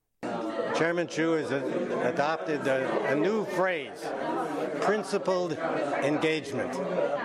[0.75, 1.49] Chairman Chu has
[2.05, 4.01] adopted a new phrase.
[4.89, 5.55] Principled
[6.03, 6.73] engagement。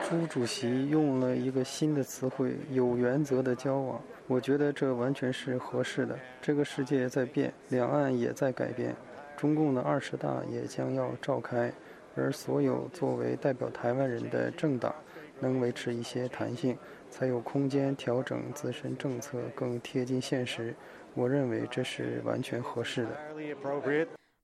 [0.09, 6.19] 朱主席用了一个新的词汇“有原则的交往”，我觉得这完全是合适的。
[6.41, 8.93] 这个世界在变，两岸也在改变，
[9.37, 11.71] 中共的二十大也将要召开，
[12.17, 14.93] 而所有作为代表台湾人的政党，
[15.39, 16.77] 能维持一些弹性，
[17.09, 20.75] 才有空间调整自身政策，更贴近现实。
[21.13, 23.11] 我认为这是完全合适的。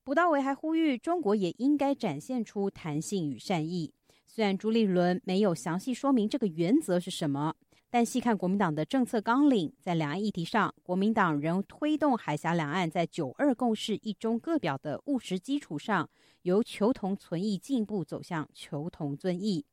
[0.10, 3.94] 卜道维还呼吁，中国也应该展现出弹性与善意。
[4.26, 7.54] 虽然朱立伦没有详细说明这个原则是什么，
[7.92, 16.10] 但细看国民党的政策纲领，在两岸议题上，国民党仍推动海峡两岸在“九二共识”一中各表的务实基础上，
[16.42, 19.64] 由求同存异进一步走向求同尊异。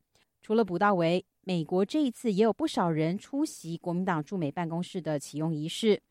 [0.42, 6.03] 除了卜道维，美国这一次也有不少人出席国民党驻美办公室的启用仪式。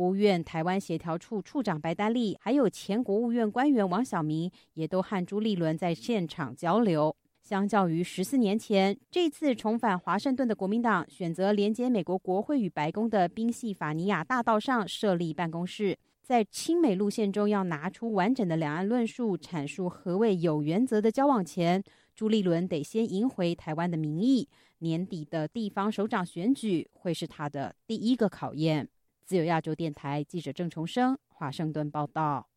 [0.00, 7.14] 国务院台湾协调处处长白丹利，还有前国务院官员王晓明，也都和朱立伦在现场交流。
[7.42, 21.84] 相较于十四年前，这次重返华盛顿的国民党选择连接美国国会与白宫的宾夕法尼亚大道上设立办公室，在亲美路线中要拿出完整的两岸论述，阐述何谓有原则的交往前，
[22.14, 24.48] 朱立伦得先赢回台湾的民意。
[24.78, 28.88] 年底的地方首长选举会是他的第一个考验。
[29.30, 32.49] 自由亚洲电台记者郑重生华盛顿报道。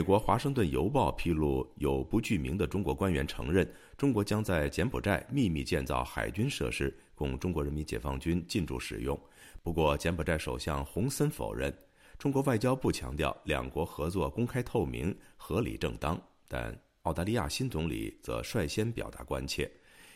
[0.00, 9.20] 美国《华盛顿邮报》披露，有不具名的中国官员承认，中国将在柬埔寨秘密建造海军设施，供中国人民解放军进驻使用。
[9.62, 11.70] 不过，柬埔寨首相洪森否认。
[12.18, 16.18] 中国外交部强调，两国合作公开透明、合理正当。
[16.48, 19.70] 但澳大利亚新总理则率先表达关切。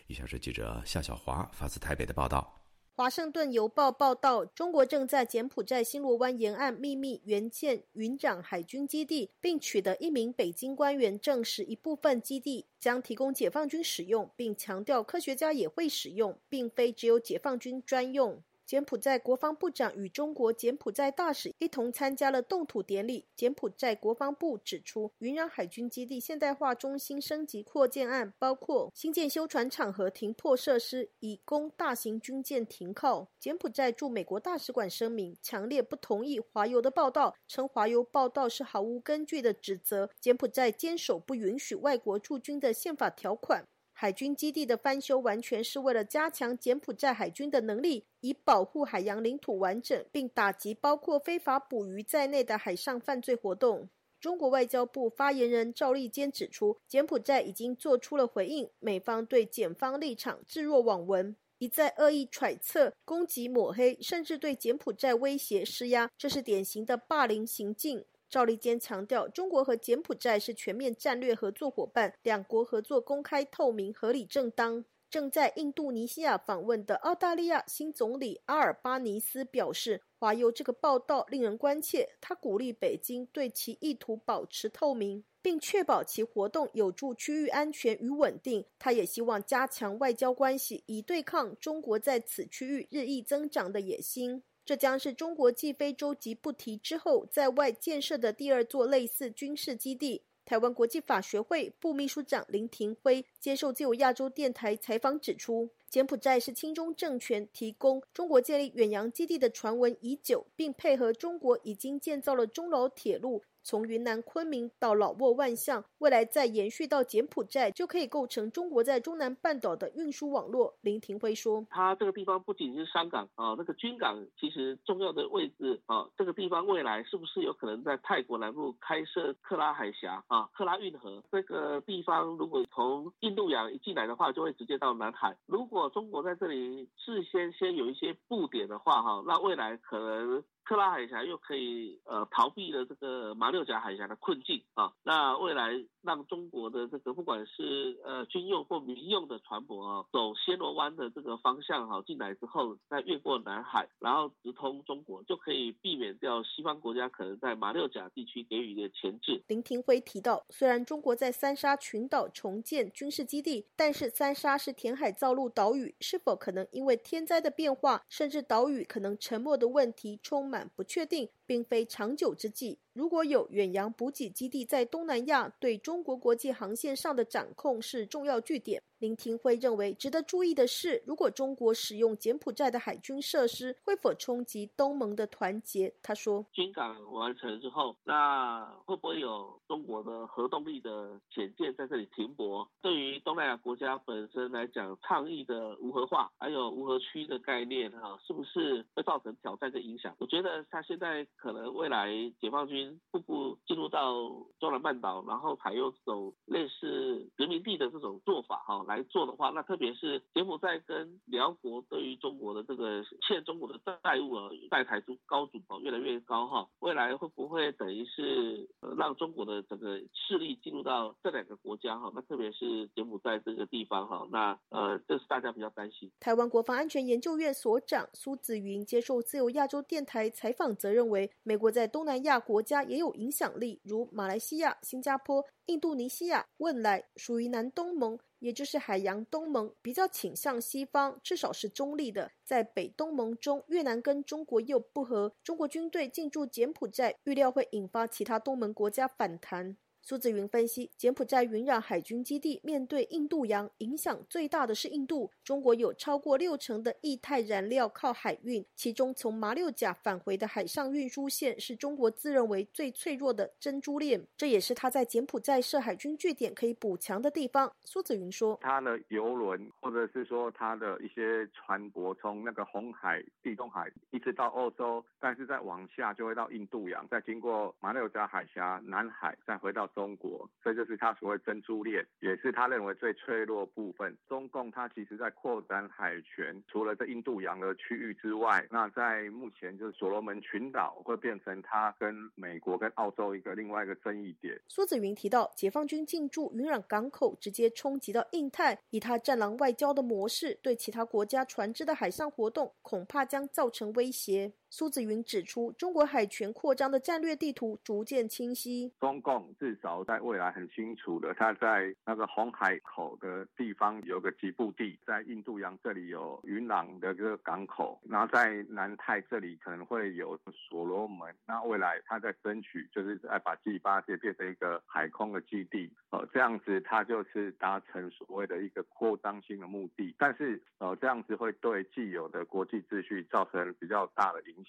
[0.07, 2.63] 以下是记者夏小华发自台北的报道。
[2.97, 18.40] 华盛顿邮报报道，中国正在柬埔寨新罗湾沿岸秘密援建云长海军基地，并取得一名北京官员证实，一部分基地将提供解放军使用，并强调科学家也会使用，并非只有解放军专用。
[18.66, 23.26] 柬埔寨国防部长与中国柬埔寨大使一同参加了动土典礼。
[23.36, 33.28] 柬埔寨国防部指出，云壤海军基地现代化中心升级扩建案包括新建修船厂和停泊设施，以供大型军舰停靠。
[33.38, 40.08] 柬埔寨驻美国大使馆声明，强烈不同意华油的报道，称华油报道是毫无根据的指责。
[40.20, 43.66] 柬埔寨坚守不允许外国驻军的宪法条款。
[43.97, 53.88] 海军基地的翻修完全是为了加强柬埔寨海军的能力，以保护海洋领土完整，并打击包括非法捕鱼在内的海上犯罪活动。
[54.20, 68.05] 中国外交部发言人赵立坚指出，柬埔寨已经做出了回应，美方对检方立场置若罔闻，一再恶意揣测、攻击、抹黑，甚至对柬埔寨威胁施压，这是典型的霸凌行径。
[68.35, 74.85] 赵立坚强调，中国和柬埔寨是全面战略合作伙伴，两国合作公开透明、合理正当。
[75.09, 82.09] 正在印度尼西亚访问的澳大利亚新总理阿尔巴尼斯表示，华邮这个报道令人关切。
[82.20, 88.64] 他鼓励北京对其意图保持透明，并确保其活动有助区域安全与稳定。
[88.80, 94.43] 他也希望加强外交关系，以对抗中国在此区域日益增长的野心。
[94.64, 100.22] 这将是中国继非洲吉布提之后，在外建设的第二座类似军事基地。
[100.46, 113.42] 台湾国际法学会副秘书长林庭辉接受自由亚洲电台采访指出，柬埔寨是亲中政权提供中国建立远洋基地的传闻已久，并配合中国已经建造了中老铁路。
[113.64, 120.74] 从云南昆明到老挝万象，未来再延续到柬埔寨，就可以构成中国在中南半岛的运输网络。
[120.82, 131.22] 林廷辉说：“它这个地方不仅是商港啊，那个军港其实重要的位置啊，这个地方未来是不是有可能在泰国南部开设克拉海峡啊，克拉运河？
[131.32, 135.34] 这个地方如果从印度洋一进来的话，就会直接到南海。
[135.46, 159.42] 如果中国在这里事先先有一些布点的话，哈，那未来可能。”克拉海峡又可以呃逃避了这个马六甲海峡的困境啊，那未来让中国的这个不管是呃军用或民用的船舶啊，走暹罗湾的这个方向哈进来之后，再越过南海，然后直通中国，就可以避免掉西方国家可能在马六甲地区给予的钳制。
[159.48, 170.53] 林廷辉提到，虽然中国在三沙群岛重建军事基地，但是三沙是填海造陆岛屿，是否可能因为天灾的变化，甚至岛屿可能沉没的问题充满。
[170.74, 172.78] 不确定，并非长久之计。
[172.92, 178.82] 如果有远洋补给基地在东南亚，对中国国际航线上的掌控是重要据点。
[178.99, 185.92] 林廷辉认为，值得注意的是，如果中国使用柬埔寨的海军设施，会否冲击东盟的团结？
[186.03, 192.66] 他说：“军港完成之后，那会不会有中国的核动力的潜舰在这里停泊？
[192.80, 200.14] 对于东南亚国家本身来讲，倡议的无核化，还有无核区的概念，哈，是不是会造成挑战跟影响？
[200.20, 202.11] 我觉得他现在可能未来
[202.41, 204.14] 解放军步步进入到
[204.59, 216.66] 中南半岛，然后采用这种类似殖民地的这种做法，哈，来。”做的话，那特别是柬埔寨跟辽国对于中国的这个欠中国的债务啊，债台高高筑哦，越来越高哈。
[216.80, 222.11] 未来会不会等于是让中国的整个势力进入到这两个国家哈？
[222.14, 226.11] 那特别是柬埔寨这个地方哈，那呃，这是大家比较担心。
[226.18, 238.18] 台湾国防安全研究院所长苏子云接受自由亚洲电台采访，则认为，美国在东南亚国家也有影响力，如马来西亚、新加坡、印度尼西亚、汶莱，属于南东盟。
[238.41, 242.31] 也就是海洋东盟比较倾向西方，至少是中立的。
[242.45, 249.79] 在北东盟中，越南跟中国又不和，中国军队进驻柬埔寨，预料会引发其他东盟国家反弹。
[250.07, 255.30] 苏子云分析，柬埔寨云壤海军基地面对印度洋影响最大的是印度。
[255.42, 267.72] 中国有超过六成的液态燃料靠海运，其中从马六甲返回的海上运输线是中国自认为最脆弱的珍珠链，这也是他在柬埔寨设海军据点可以补强的地方。
[267.84, 284.16] 苏子云说：“他的游轮或者是说他的一些船舶从那个红海、地中海一直到欧洲，但是再往下就会到印度洋，再经过马六甲海峡、南海，再回到。”中国，这就是他所谓珍珠链，也是他认为最脆弱部分。
[284.28, 294.61] 中共他其实在扩展海权，除了在印度洋的区域之外，那在目前就是所罗门群岛会变成他跟美国跟澳洲一个另外一个争议点。
[294.68, 304.53] 苏子云提到，解放军进驻云壤港口，直接冲击到印太，以他战狼外交的模式，对其他国家船只的海上活动，恐怕将造成威胁。
[304.77, 308.93] 苏子云指出，中国海权扩张的战略地图逐渐清晰。
[308.99, 320.37] 中共至少在未来很清楚的，他在那个红海口的地方有个基部地，在印度洋这里有云朗的这个港口，然后在南太这里可能会有
[320.68, 321.33] 所罗门。
[321.47, 330.12] 那未来他在争取，就是在把 G 八界变成一个海空的基地，呃，这样子他就是达成所谓的一个扩张性的目的。
[330.18, 334.63] 但是，呃，这样子会对既有的国际秩序造成比较大的影。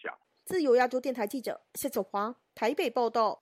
[0.46, 3.42] 自由亚洲电台记者谢祖华台北报道。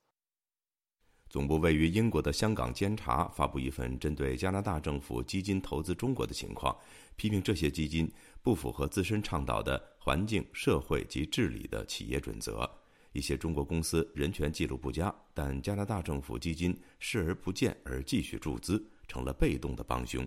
[1.28, 6.78] 总部位于英国的香港监察发布一份针对加拿大政府基金投资中国的情况，
[7.16, 8.08] 批评这些基金
[8.40, 12.70] 不符合自身倡导的环境、社会及治理的企业准则。
[13.12, 20.26] 一些中国公司人权记录不佳，但加拿大政府基金视而不见而继续注资，成了被动的帮凶。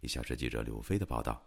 [0.00, 1.42] 以下是记者刘飞的报道。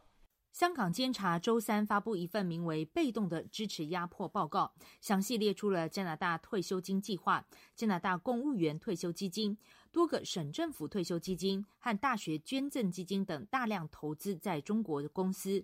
[0.52, 9.58] 香港监察周三发布一份名为《被动的支持压迫》报告，详细列出了加拿大退休金计划、加拿大公务员退休基金、
[9.92, 15.64] 多个省政府退休基金和大学捐赠基金等大量投资在中国的公司。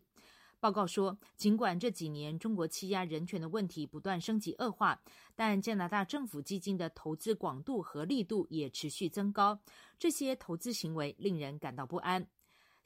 [0.60, 5.00] 报告说，尽管这几年中国欺压人权的问题不断升级恶化，
[5.36, 9.60] 但加拿大政府基金的投资广度和力度也持续增高。
[10.00, 12.26] 这些投资行为令人感到不安。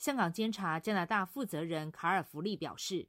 [0.01, 3.07] 香港监察加拿大负责人卡尔弗利表示：“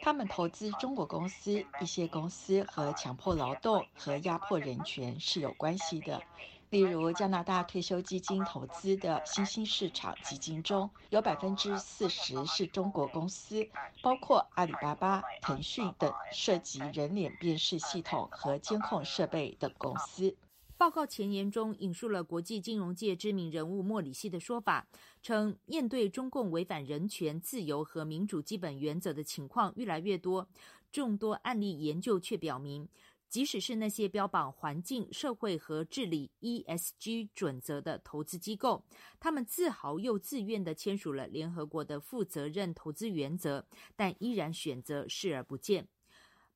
[0.00, 6.22] 他们投资中国公司，一些公司和强迫劳动和压迫人权是有关系的。”
[6.70, 13.66] 例如，加拿大退休基金投资的新兴市场基金中有百分之四十是中国公司，
[14.00, 20.36] 包括阿里巴巴、腾讯等涉及人脸辨识系统和监控设备等公司。
[20.76, 24.86] 报告前言中引述了国际金融界知名人物莫里西的说法，
[25.20, 30.48] 称面对中共违反人权、自由和民主基本原则的情况越来越多，
[30.92, 32.88] 众多案例研究却表明。
[33.30, 38.84] 即使是那些标榜环境、社会和治理 ESG 准则的投资机构，
[39.20, 43.64] 他们自豪又自愿地签署了联合国的负责任投资原则，
[43.94, 45.86] 但依然选择视而不见。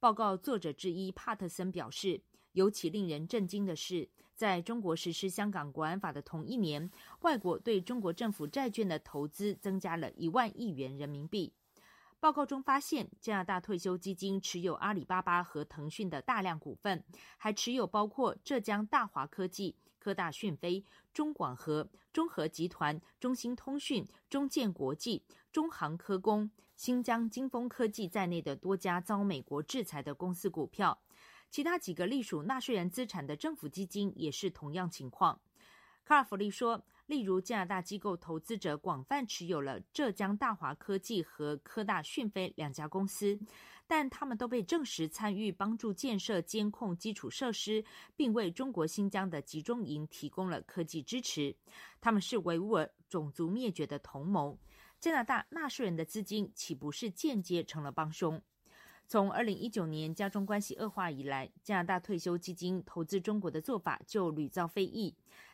[0.00, 2.20] 报告作者之一帕特森表示，
[2.52, 11.52] 尤其令人震惊的是，在中国实施香港国安法的同一年，外国对中国政府债券的投资增加了一万亿元人民币。
[12.24, 17.04] 报告中发现，加拿大退休基金持有阿里巴巴和腾讯的大量股份，
[17.36, 25.22] 还持有包括浙江大华科技、科大讯飞、中广核、中核集团、中兴通讯、中建国际、
[25.52, 30.98] 中航科工、新疆金风科技在内的多家遭美国制裁的公司股票。
[31.50, 35.38] 其他几个隶属纳税人资产的政府基金也是同样情况。
[36.06, 36.82] 卡尔弗利说。
[37.06, 43.38] 例如，加拿大机构投资者广泛持有了浙江大华科技和科大讯飞两家公司，
[43.86, 47.84] 但他们都被证实参与帮助建设监控基础设施，
[48.16, 51.54] 并为中国新疆的集中营提供了科技支持。
[52.00, 54.58] 他们是维吾尔种族灭绝的同谋。
[54.98, 58.40] 加拿大纳税人的资金岂不是间接成了帮凶？
[59.06, 65.14] 从二零一九年加中关系恶化以来，加拿大退休基金投资中国的做法就屡遭非议。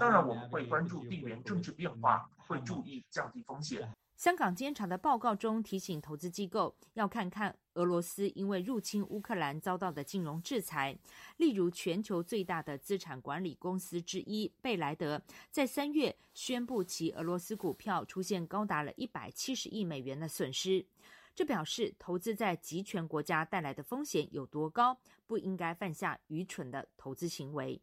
[0.00, 3.86] 当然，我们会关注地缘政治变化，会注意降低风险。
[4.16, 10.96] 香港监察的报告中提醒投资机构要看看俄罗斯因为入侵乌克兰遭到的金融制裁，
[11.36, 15.20] 例如全球最大的资产管理公司之一贝莱德
[15.50, 20.86] 在三月宣布其俄罗斯股票出现高达了一百七十亿美元的损失。
[21.34, 27.78] 这表示投资在集权国家带来的风险有多高，不应该犯下愚蠢的投资行为。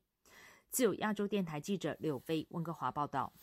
[0.70, 3.34] 自由亚洲电台记者柳飞温哥华报道。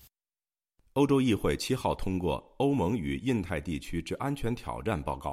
[0.93, 5.33] 欧洲议会七号通过《欧盟与印太地区之安全挑战报告》。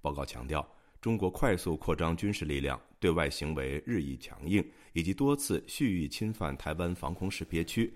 [0.00, 0.66] 报告强调，
[1.00, 7.92] 中国快速扩张军事力量、对外行为日益强硬，以及多次蓄意侵犯台湾防空识别区，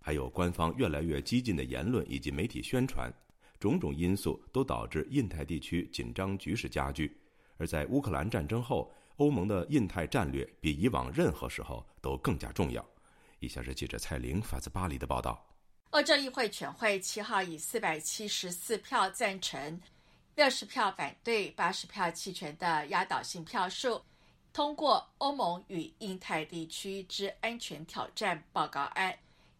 [0.00, 3.10] 还有官方越来越激进的言论以及媒体宣传，
[3.58, 7.16] 种种因素都导致印太地区紧张局势加剧。
[7.56, 12.84] 而在乌克兰战争后，欧盟的印太战略比以往任何时候都更加重要。
[13.40, 15.44] 以下是记者蔡玲发自巴黎的报道。
[15.90, 19.80] 欧洲议会全会七号以四百七十四票赞成、
[20.34, 24.02] 六十票反对、八十票弃权的压倒性票数，
[24.52, 29.12] 通过《欧盟与印太地区之安全挑战报告案》。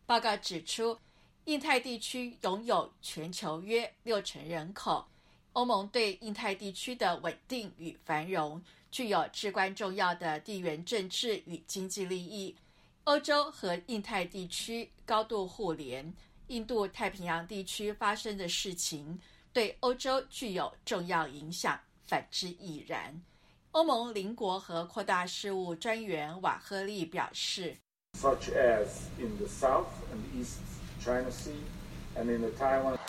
[0.06, 0.98] 报告指出，
[1.46, 5.06] 印太地区拥有全球约六成人口，
[5.54, 12.56] 欧盟对印太地区的稳定与繁荣具有至关重要的地缘政治与经济利益。
[13.04, 16.12] 欧洲和印太地区高度互联，
[16.48, 19.18] 印度太平洋地区发生的事情
[19.52, 23.22] 对欧洲具有重要影响，反之亦然。
[23.72, 27.76] 欧盟邻国和扩大事务专员瓦赫利表示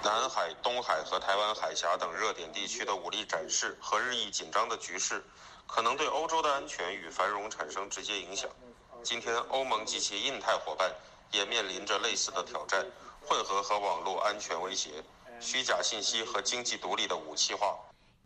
[0.03, 5.23] 南海、东海和台湾海峡等热点地区的武力展示和日益紧张的局势，
[5.69, 8.49] 可能对欧洲的安全与繁荣产生直接影响。”
[9.01, 10.93] 今天，欧盟及其印太伙伴
[11.31, 12.85] 也面临着类似的挑战：
[13.21, 15.01] 混合和网络安全威胁、
[15.39, 17.77] 虚假信息和经济独立的武器化。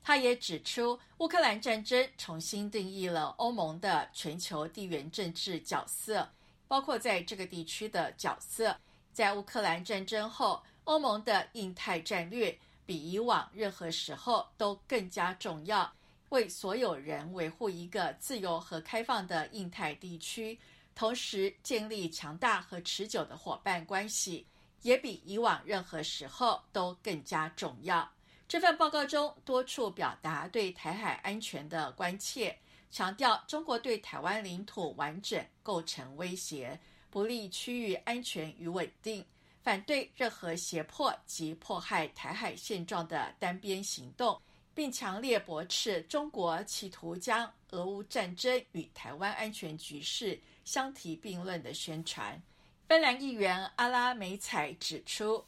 [0.04, 6.28] 他也指出，乌克兰战争重新定义了欧盟的全球地缘政治角色，
[6.68, 8.76] 包括在这个地区的角色。
[9.14, 15.94] 在乌克兰战争后，欧盟的印太战略比以往任何时候都更加重要。
[16.34, 20.60] 为所有人维护一个自由和开放的印太地区，
[20.96, 24.48] 同时建立强大和持久的伙伴关系，
[24.82, 28.12] 也比以往任何时候都更加重要。
[28.48, 32.58] 这份报告中多处表达对台海安全的关切，
[32.90, 36.80] 强调中国对台湾领土完整构成威胁，
[37.12, 39.24] 不利区域安全与稳定，
[39.62, 44.42] 反对任何胁迫及迫害台海现状的单边行动。
[44.76, 52.42] 并强烈驳斥中国企图将俄乌战争与台湾安全局势相提并论的宣传。
[52.90, 55.44] 芬兰议员阿拉梅采指出，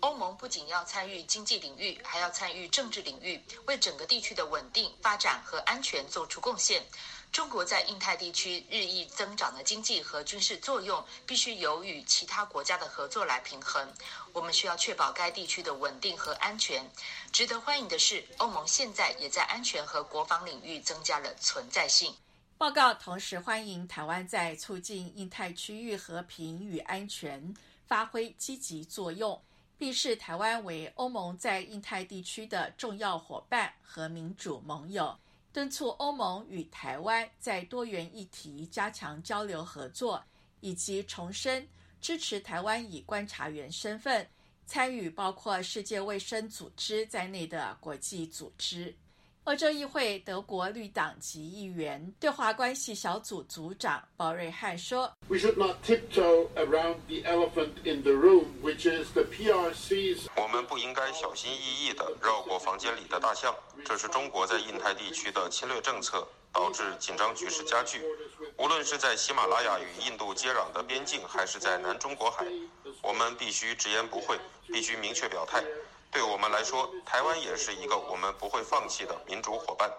[0.00, 6.82] 欧盟不仅要参与经济领域，还要参与政治领域，为整个地区的稳定、发展和安全做出贡献。
[7.30, 13.88] 中国在印太地区日益增长的经济和军事作用，必须由与其他国家的合作来平衡。
[14.32, 16.84] 我们需要确保该地区的稳定和安全。
[17.32, 22.14] 值得欢迎的是，欧盟现在也在安全和国防领域增加了存在性。
[22.56, 27.54] 报告同时欢迎台湾在促进印太区域和平与安全
[27.86, 29.40] 发挥积极作用，
[29.78, 35.16] 并视台湾为欧盟在印太地区的重要伙伴和民主盟友。
[35.58, 40.22] 敦促欧盟与台湾在多元议题加强交流合作，
[40.60, 41.66] 以及重申
[42.00, 44.24] 支持台湾以观察员身份
[44.66, 48.94] 参与包括世界卫生组织在内的国际组织。
[49.48, 60.26] 欧洲议会德国绿党籍议员对华关系小组组长鲍瑞汉说：“We should not tiptoe around the elephant in the room, which is the PRC's。
[60.36, 63.54] 我们不应该小心翼翼地绕过房间里的大象，
[63.86, 68.02] 这是中国在印太地区的侵略政策，导致紧张局势加剧。
[68.58, 72.44] 无论是在喜马拉雅与印度接壤的边境，还是在南中国海，
[73.00, 75.64] 我们必须直言不讳，必须明确表态。”
[76.10, 79.90] 对我们来说，台湾也是一个我们不会放弃的民主伙伴。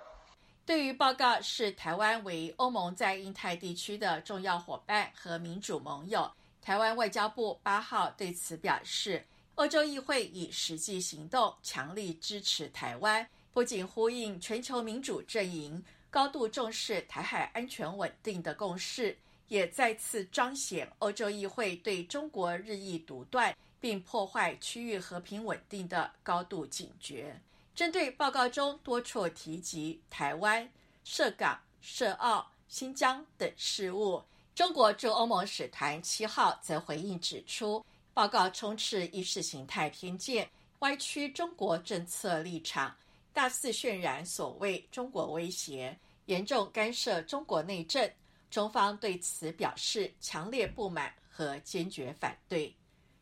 [0.66, 6.30] 对于报告视台湾为欧盟在印太地区的重要伙伴和民主盟友，
[6.62, 23.56] 台湾外交部八号对此表示，欧洲议会以实际行动强力支持台湾，不仅呼应全球民主阵营高度重视台海安全稳定的共识，也再次彰显欧洲议会对中国日益独断。
[23.80, 27.40] 并破坏区域和平稳定的高度警觉。
[27.74, 30.70] 针对报告中多处提及台湾、
[31.04, 34.22] 涉港、涉澳、新疆等事务，
[34.54, 40.50] 中国驻欧盟使团七号则回应指出，报告充斥意识形态偏见，
[40.80, 42.94] 歪曲中国政策立场，
[43.32, 48.12] 大肆渲染所谓中国威胁，严重干涉中国内政。
[48.50, 52.76] 中方对此表示强烈不满和坚决反对。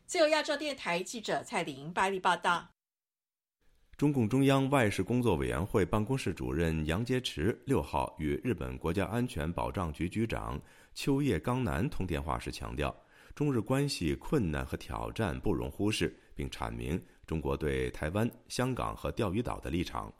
[0.08, 2.66] 自由亚洲电台记者蔡玲巴黎报道。
[3.94, 10.58] 中共中央外事工作委员会办公室主任杨洁篪六号与日本国家安全保障局局长
[10.94, 12.96] 秋叶刚男通电话时强调，
[13.34, 20.10] 中日关系困难和挑战不容忽视，并阐明中国对台湾、香港和钓鱼岛的立场。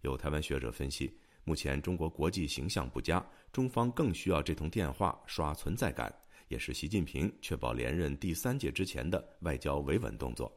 [0.00, 6.12] 有台湾学者分析，目前中国国际形象不佳，中方更需要这通电话刷存在感，
[6.48, 10.52] 也是习近平确保连任第三届之前的外交维稳动作。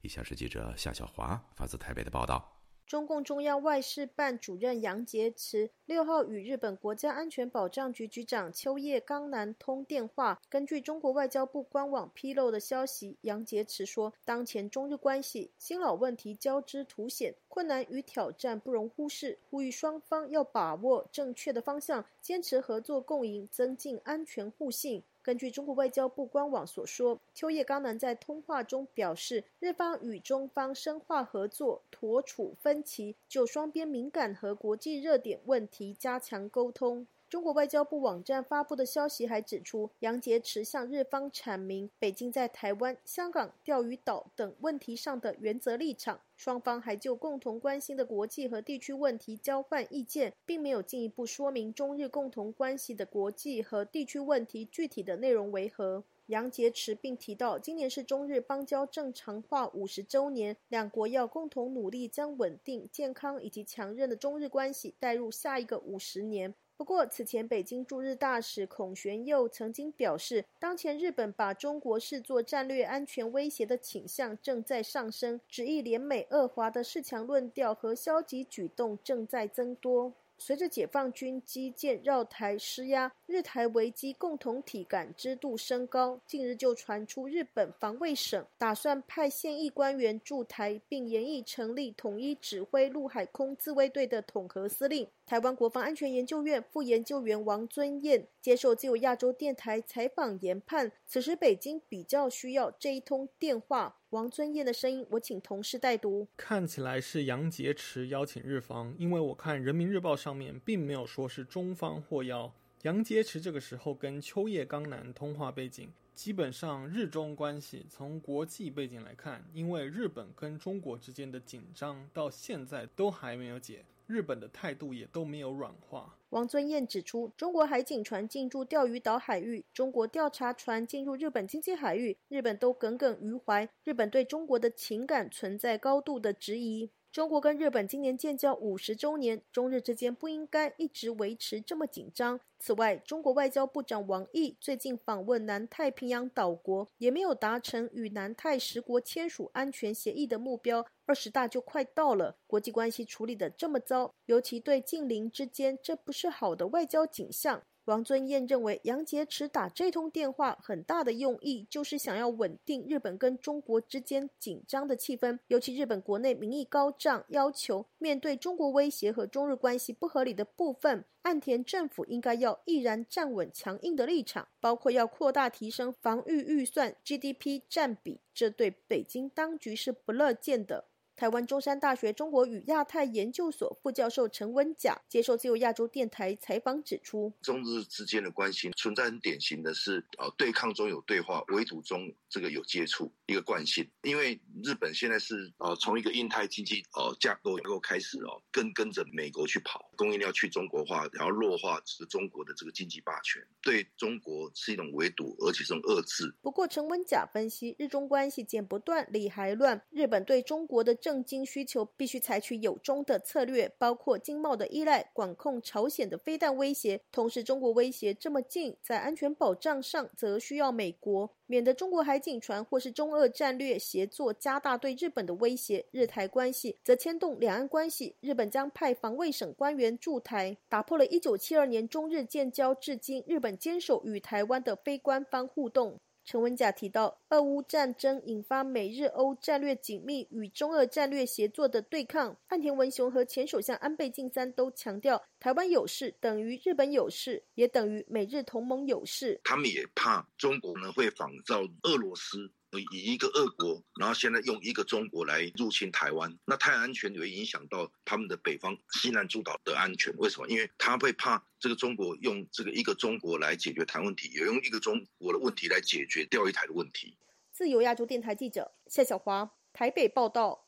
[0.00, 2.54] 以下是记者夏小华发自台北的报道。
[2.86, 10.40] 中共中央外事办主任杨洁篪六号与日本国家安全保障局局长秋叶刚男通电话。
[10.48, 25.02] 根据中国外交部官网披露的消息，杨洁篪说，当前中日关系新老问题交织凸显，困难与挑战不容忽视，呼吁双方要把握正确的方向，坚持合作共赢，增进安全互信。
[25.28, 37.06] 根据中国外交部官网所说，秋叶刚男在通话中表示，日方与中方深化合作，妥处分歧，就双边敏感和国际热点问题加强沟通。
[37.28, 46.18] 中国外交部网站发布的消息还指出，杨洁篪向日方阐明北京在台湾、香港、钓鱼岛等问题上的原则立场。
[46.36, 56.02] 双方还就共同关心的国际和地区问题交换意见，并没有进一步说明中日共同关系的国际和地区问题具体的内容为何。
[56.28, 66.54] 杨洁篪并提到，今年是中日邦交正常化五十周年，两国要共同努力，将稳定、健康以及强韧的中日关系带入下一个五十年。
[66.78, 80.12] 不过，此前北京驻日大使孔玄佑曾经表示，当前日本把中国视作战略安全威胁的倾向正在上升，旨意联美恶华的恃强论调和消极举动正在增多。
[80.40, 86.20] 随着解放军基建绕台施压，日台危机共同体感知度升高。
[86.26, 95.06] 近日就传出日本防卫省打算派现役官员驻台，并研议成立统一指挥陆海空自卫队的统合司令。
[95.26, 103.97] 台湾国防安全研究院副研究员王尊彦接受自由亚洲电台采访研判，此时北京比较需要这一通电话。
[104.10, 106.26] 王尊彦的声音，我请同事代读。
[106.34, 112.50] 看起来是杨洁篪邀请日方，因为我看人民日报上面并没有说是中方获邀。
[112.84, 123.84] 杨洁篪这个时候跟秋叶刚男通话背景，基本上日中关系从国际背景来看，因为日本跟中国之间的紧张到现在都还没有解。
[124.08, 126.18] 日本的态度也都没有软化。
[126.30, 133.68] 王尊彦指出，中国海警船进入钓鱼岛海域，中国调查船进入日本经济海域，日本都耿耿于怀。
[133.84, 136.90] 日本对中国的情感存在高度的质疑。
[137.18, 142.38] 中国跟日本今年建交五十周年，中日之间不应该一直维持这么紧张。
[142.60, 150.86] 此外，中国外交部长王毅最近访问南太平洋岛国，也没有达成与南太十国签署安全协议的目标。
[151.06, 157.60] 二十大就快到了，国际关系处理的这么糟，尤其对近邻之间，这不是好的外交景象。
[157.88, 180.84] 王尊彦认为，杨洁篪打这通电话很大的用意就是想要稳定日本跟中国之间紧张的气氛，尤其日本国内民意高涨，要求面对中国威胁和中日关系不合理的部分，岸田政府应该要毅然站稳强硬的立场，包括要扩大提升防御预算 GDP 占比，这对北京当局是不乐见的。
[181.18, 193.84] 台湾中山大学中国与亚太研究所副教授陈文甲接受自由亚洲电台采访指出，中日之间的关系存在很典型的是，呃，对抗中有对话，围堵中这个有接触一个惯性。
[194.02, 206.32] 因为日本现在是呃从一个印太经济呃架构架构开始哦，跟跟着美国去跑，供应链要去中国化，然后弱化是中国的这个经济霸权，对中国是一种围堵，而且是种遏制。
[206.40, 210.96] 不过陈文甲分析，日中关系剪不断，理还乱，日本对中国的。
[211.08, 217.00] 政经需求必须采取有中的策略，包括经贸的依赖、管控朝鲜的飞弹威胁。
[217.10, 225.86] 同时，中国威胁这么近，在安全保障上则需要美国，免得中国海警船或是中俄战略协作加大对日本的威胁。
[225.92, 235.98] 日台关系则牵动两岸关系，日本将派防卫省官员驻台，打破了一九七二年中日建交至今日本坚守与台湾的非官方互动。
[236.30, 242.36] 陈文甲提到，俄乌战争引发美日欧战略紧密与中俄战略协作的对抗。
[242.48, 249.40] 岸田文雄和前首相安倍晋三都强调，台湾有事等于日本有事，也等于美日同盟有事。
[249.42, 252.52] 他们也怕中国呢会仿照俄罗斯。
[252.76, 260.14] 以一个俄国，然后现在用一个中国来入侵台湾，那太安全也会影响到他们的北方西南诸岛的安全。
[260.18, 260.46] 为什么？
[260.48, 267.16] 因为他会怕这个中国用这个一个中国来解决台问题，也用一个中国的问题来解决钓鱼台的问题。
[267.52, 270.66] 自由亚洲电台记者夏小华台北报道。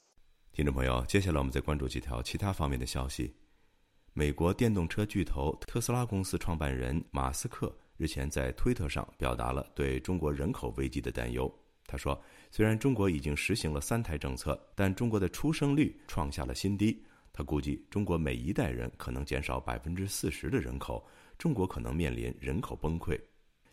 [0.53, 3.37] 听众朋友，接下来我们再关注几条其他方面的消息。
[4.15, 11.60] 美国电动车巨头特斯拉公司创办人马斯克日前在推特上表达了对中国人口危机的担忧。
[11.91, 12.17] 他说
[12.53, 17.05] ：“虽然中国已经实行了三胎政策，但中国的出生率创下了新低。
[17.33, 21.05] 他估计，中国每一代人可能减少百分之四十的人口，
[21.37, 23.21] 中国可能面临人口崩溃。”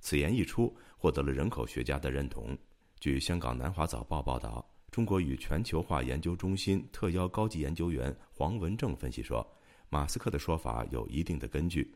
[0.01, 2.57] 此言一出，获得了人口学家的认同。
[2.99, 9.47] 据香港南华早报报道，中国与全球化研究中心特邀高级研究员黄文正分析说，
[9.89, 11.93] 马斯克的说法有一定的根据。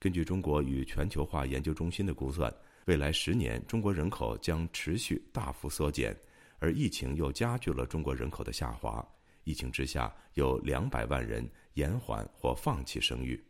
[0.00, 2.52] 根据中国与全球化研究中心的估算。
[2.86, 6.16] 未来十年，中国人口将持续大幅缩减，
[6.58, 9.06] 而疫情又加剧了中国人口的下滑。
[9.44, 13.40] 疫情之下，有两百万人延缓或放弃生育。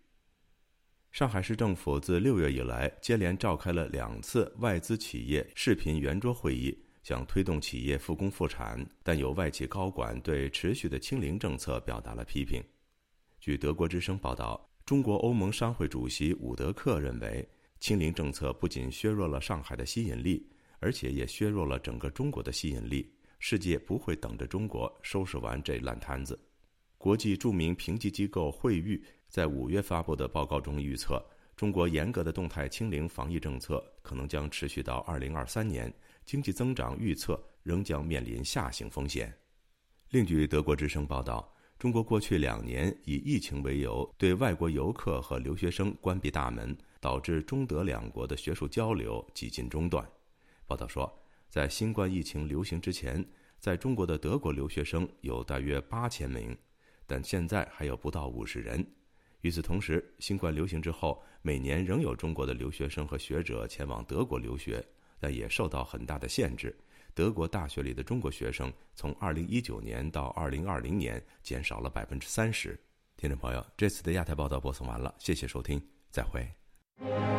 [1.11, 12.63] 上海市政府自六月以来，接连召开了两次外资企业视频圆桌会议，想推动企业复工复产，但有外企高管对持续的清零政策表达了批评。
[13.41, 17.49] 据德国之声报道，中国欧盟商会主席伍德克认为。
[17.83, 23.13] 清零政策不仅削弱了上海的吸引力，而且也削弱了整个中国的吸引力。
[23.41, 26.39] 世界不会等着中国收拾完这烂摊子。
[26.97, 31.21] 国际著名评级机构惠誉在五月发布的报告中预测，
[31.57, 35.93] 中国严格的动态清零防疫政策可能将持续到二零二三年，
[36.25, 39.37] 经济增长预测仍将面临下行风险。
[40.11, 46.79] 另据德国之声报道，中国过去两年以疫情为由，对外国游客和留学生关闭大门。
[47.03, 50.09] 导致中德两国的学术交流几近中断。
[50.69, 51.13] 报道说，
[51.51, 53.23] 在新冠疫情流行之前，
[53.59, 56.57] 在中国的德国留学生有大约八千名，
[57.05, 58.87] 但现在还有不到五十人。
[59.41, 64.81] 与此同时，新冠流行之后，每年仍有中国的留学生和学者前往德国留学，
[65.19, 66.73] 但也受到很大的限制。
[67.15, 72.79] 德国大学里的中国学生从二零一九年到二零二零年减少了百分之三十。
[73.17, 76.62] 听众朋友，这次的亚太报道播送完了，谢谢收听，再会。
[76.99, 77.33] フフフ。